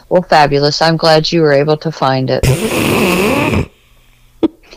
[0.10, 0.82] Well, fabulous.
[0.82, 3.70] I'm glad you were able to find it.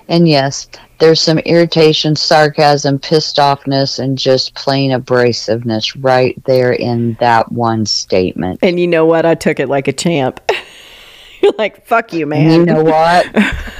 [0.08, 0.68] and yes,
[0.98, 7.86] there's some irritation, sarcasm, pissed offness, and just plain abrasiveness right there in that one
[7.86, 8.58] statement.
[8.62, 9.24] And you know what?
[9.24, 10.40] I took it like a champ.
[11.42, 12.50] You're like, fuck you, man.
[12.50, 13.26] You know what?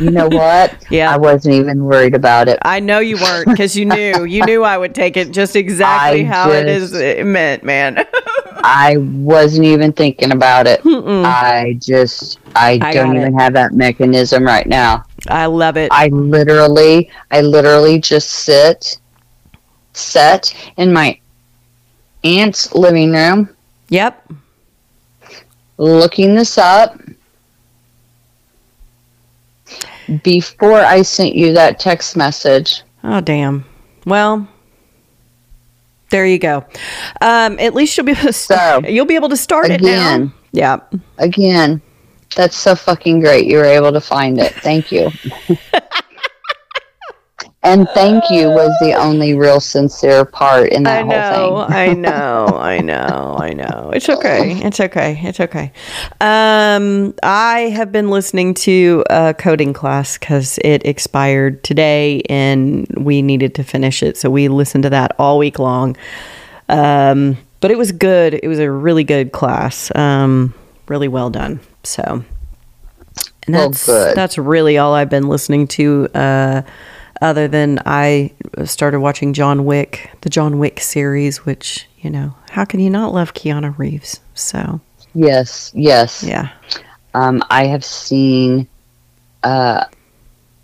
[0.01, 0.85] You know what?
[0.91, 1.13] Yeah.
[1.13, 2.59] I wasn't even worried about it.
[2.63, 4.25] I know you weren't because you knew.
[4.25, 8.07] You knew I would take it just exactly I how it is it meant, man.
[8.63, 10.81] I wasn't even thinking about it.
[10.85, 13.21] I just, I, I don't got it.
[13.21, 15.05] even have that mechanism right now.
[15.29, 15.91] I love it.
[15.93, 18.99] I literally, I literally just sit,
[19.95, 21.19] set in my
[22.25, 23.55] aunt's living room,
[23.89, 24.31] Yep.
[25.79, 26.99] looking this up
[30.19, 32.83] before I sent you that text message.
[33.05, 33.65] Oh, damn.
[34.07, 34.49] Well,
[36.11, 36.65] there you go.
[37.21, 38.85] Um, at least you'll be able to start.
[38.85, 39.89] So, you'll be able to start it now.
[39.89, 40.33] again.
[40.53, 40.81] Yeah.
[41.19, 41.81] Again,
[42.37, 43.47] that's so fucking great.
[43.47, 44.53] You were able to find it.
[44.55, 45.11] Thank you.
[47.63, 51.75] and thank you was the only real sincere part in that I know, whole thing.
[51.75, 53.91] I know, I know, I know.
[53.95, 54.59] It's okay.
[54.65, 55.21] It's okay.
[55.23, 55.71] It's okay.
[56.21, 63.21] Um, I have been listening to a coding class because it expired today and we
[63.21, 64.17] needed to finish it.
[64.17, 65.97] So we listened to that all week long.
[66.71, 68.41] Um, but it was good.
[68.43, 69.95] It was a really good class.
[69.95, 70.55] Um,
[70.89, 71.61] really well done.
[71.85, 72.25] So,
[73.47, 74.17] and Well, that's good.
[74.17, 76.09] that's really all I've been listening to.
[76.15, 76.63] Uh,
[77.21, 78.33] other than I
[78.65, 83.13] started watching John Wick, the John Wick series, which you know, how can you not
[83.13, 84.21] love Keanu Reeves?
[84.35, 84.81] So,
[85.15, 86.23] Yes, yes.
[86.23, 86.49] yeah,
[87.15, 88.67] Um, I have seen
[89.43, 89.85] uh,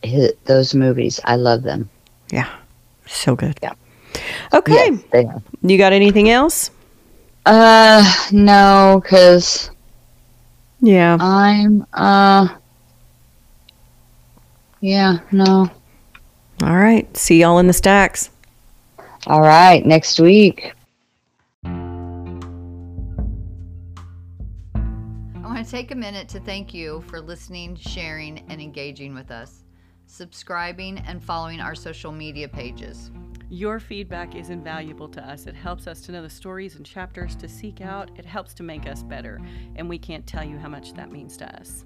[0.05, 1.21] hi those movies.
[1.25, 1.91] I love them.
[2.31, 2.49] yeah,
[3.07, 3.59] so good.
[3.63, 3.73] Yeah.
[4.55, 6.71] Okay, Yes, you got anything else?
[7.45, 8.03] Uh,
[8.33, 9.71] no, because
[10.81, 11.19] Yeah.
[11.21, 12.49] I'm uh,
[14.81, 15.69] yeah, no.
[16.63, 17.15] All right.
[17.17, 18.31] See y'all in the stacks.
[19.27, 20.73] All right, next week.
[21.65, 21.71] I
[25.43, 29.65] want to take a minute to thank you for listening, sharing, and engaging with us,
[30.07, 33.11] subscribing, and following our social media pages.
[33.51, 35.47] Your feedback is invaluable to us.
[35.47, 38.11] It helps us to know the stories and chapters to seek out.
[38.17, 39.41] It helps to make us better.
[39.75, 41.85] And we can't tell you how much that means to us.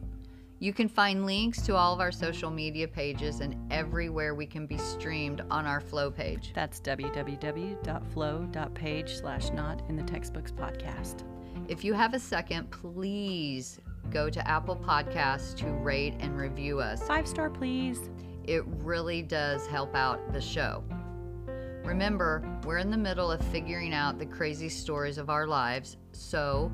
[0.63, 4.67] You can find links to all of our social media pages and everywhere we can
[4.67, 6.53] be streamed on our Flow page.
[6.55, 11.25] That's www.flow.page slash not in the textbooks podcast.
[11.67, 13.81] If you have a second, please
[14.11, 17.03] go to Apple Podcasts to rate and review us.
[17.05, 18.11] Five star, please.
[18.45, 20.85] It really does help out the show.
[21.85, 26.71] Remember, we're in the middle of figuring out the crazy stories of our lives, so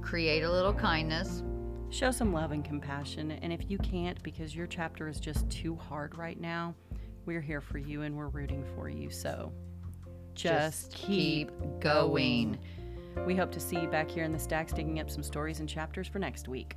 [0.00, 1.42] create a little kindness.
[1.90, 3.32] Show some love and compassion.
[3.32, 6.74] And if you can't because your chapter is just too hard right now,
[7.26, 9.10] we're here for you and we're rooting for you.
[9.10, 9.52] So
[10.34, 12.58] just, keep going.
[13.26, 15.68] We hope to see you back here in the stacks digging up some stories and
[15.68, 16.76] chapters for next week.